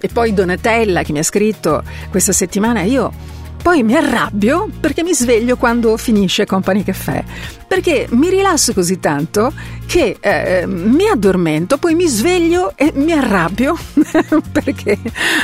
[0.00, 5.12] E poi Donatella che mi ha scritto questa settimana io poi mi arrabbio perché mi
[5.12, 7.22] sveglio quando finisce Company Caffè,
[7.68, 9.52] perché mi rilasso così tanto
[9.86, 13.76] che eh, mi addormento, poi mi sveglio e mi arrabbio
[14.52, 14.98] perché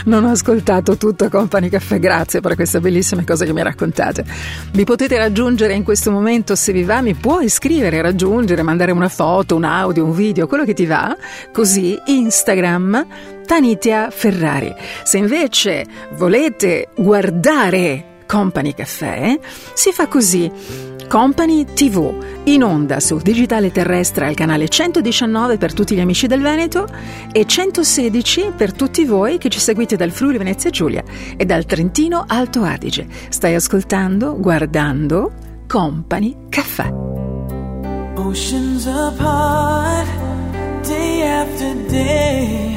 [0.06, 1.98] non ho ascoltato tutto Company Caffè.
[1.98, 4.24] Grazie per queste bellissime cose che mi raccontate.
[4.72, 9.08] Vi potete raggiungere in questo momento se vi va, mi puoi scrivere, raggiungere, mandare una
[9.08, 11.16] foto, un audio, un video, quello che ti va,
[11.52, 13.06] così Instagram
[13.46, 14.74] Tanitia Ferrari.
[15.04, 15.86] Se invece
[16.16, 19.38] volete guardare Company Caffè,
[19.74, 20.50] si fa così.
[21.08, 22.12] Company TV,
[22.44, 26.86] in onda su digitale terrestre al canale 119 per tutti gli amici del Veneto
[27.32, 31.02] e 116 per tutti voi che ci seguite dal Friuli Venezia Giulia
[31.36, 33.06] e dal Trentino Alto Adige.
[33.28, 35.32] Stai ascoltando, guardando
[35.66, 36.92] Company Caffè.
[38.16, 40.08] Oceans apart,
[40.82, 42.76] day after day,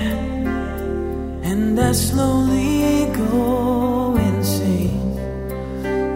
[1.43, 4.95] and I slowly go insane.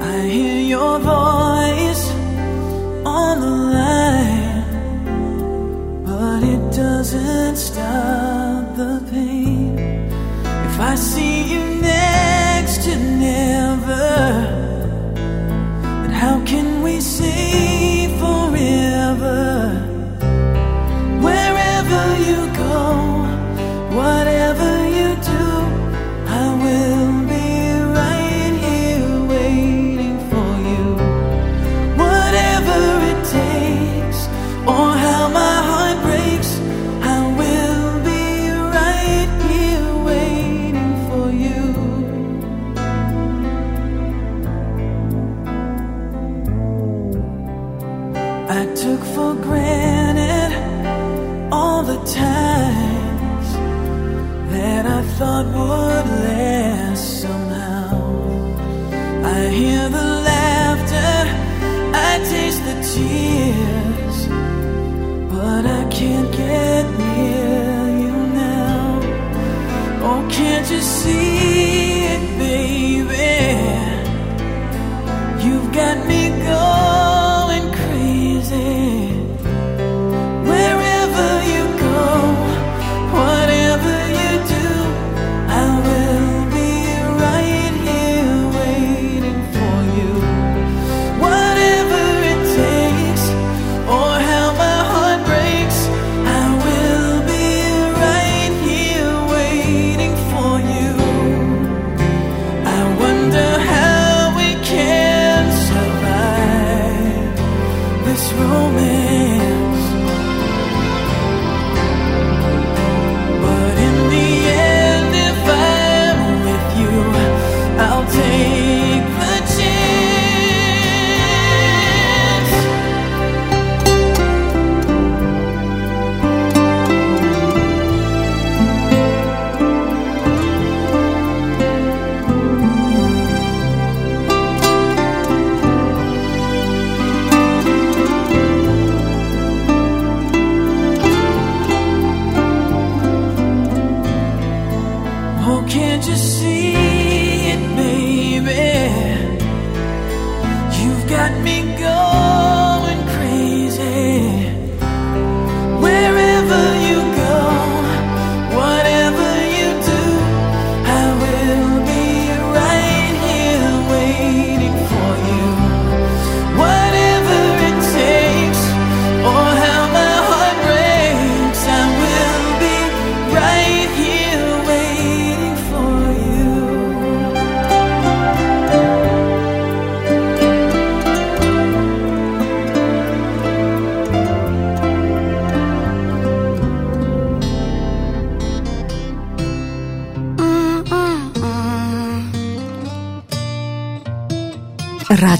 [0.01, 1.90] I hear your voice
[3.11, 4.63] on the line,
[6.05, 9.77] but it doesn't stop the pain.
[10.69, 12.93] If I see you next to
[13.27, 14.07] never,
[16.01, 17.80] then how can we say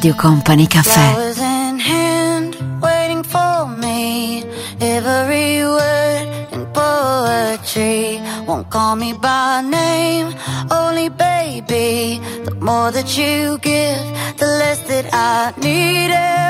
[0.02, 1.14] Radio Company Caffè.
[4.80, 10.34] Every word in poetry won't call me by name,
[10.72, 12.20] only baby.
[12.46, 14.02] The more that you give,
[14.38, 16.10] the less that I need.
[16.10, 16.41] Everyone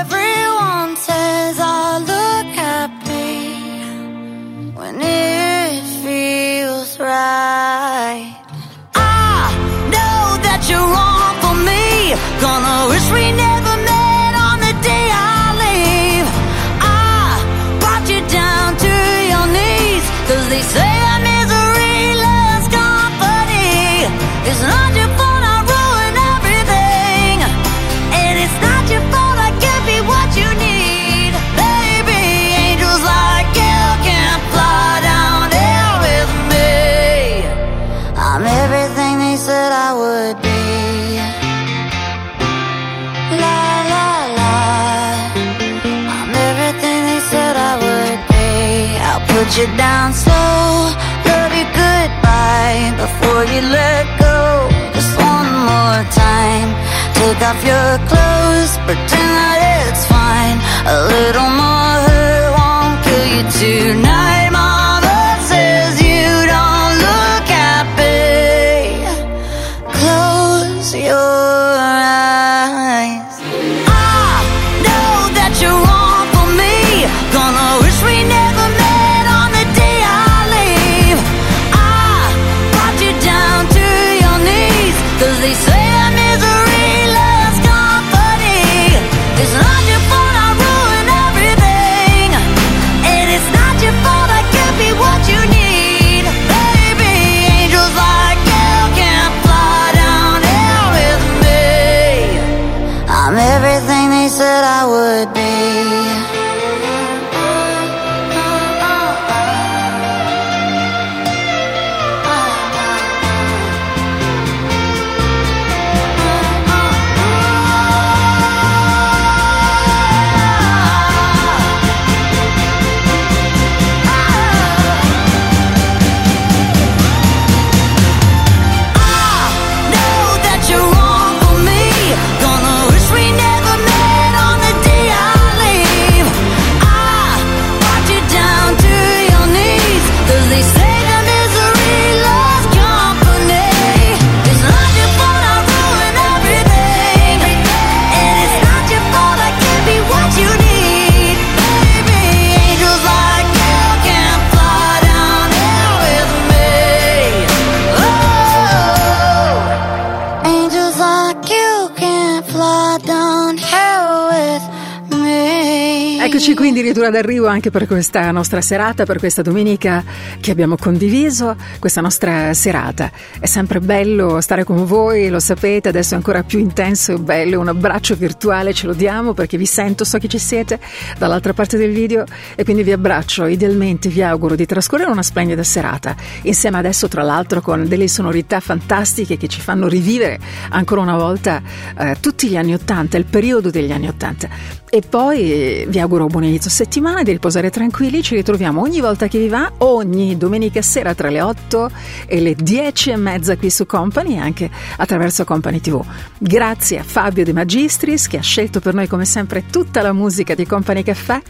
[167.41, 170.03] d'arrivo anche per questa nostra serata, per questa domenica
[170.39, 173.11] che abbiamo condiviso, questa nostra serata.
[173.39, 177.59] È sempre bello stare con voi, lo sapete, adesso è ancora più intenso e bello,
[177.59, 180.80] un abbraccio virtuale ce lo diamo perché vi sento, so che ci siete
[181.18, 182.23] dall'altra parte del video
[182.55, 187.23] e quindi vi abbraccio, idealmente vi auguro di trascorrere una splendida serata, insieme adesso tra
[187.23, 190.39] l'altro con delle sonorità fantastiche che ci fanno rivivere
[190.69, 191.61] ancora una volta
[191.97, 194.81] eh, tutti gli anni Ottanta, il periodo degli anni Ottanta.
[194.93, 199.30] E poi eh, vi auguro buon inizio settimana, di riposare tranquilli, ci ritroviamo ogni volta
[199.30, 201.89] che vi va, ogni domenica sera tra le 8
[202.26, 206.03] e le 10 e mezza qui su Company e anche attraverso Company TV.
[206.38, 210.55] Grazie a Fabio De Magistris che ha scelto per noi come sempre tutta la musica
[210.55, 211.41] di Company Caffè,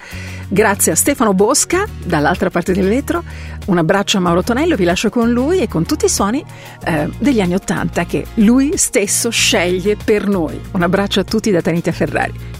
[0.47, 3.23] grazie a Stefano Bosca dall'altra parte del vetro,
[3.65, 6.45] un abbraccio a Mauro Tonello, vi lascio con lui e con tutti i suoni
[6.85, 10.61] eh, degli anni 80 che lui stesso sceglie per noi.
[10.73, 12.59] Un abbraccio a tutti da Tanita Ferrari.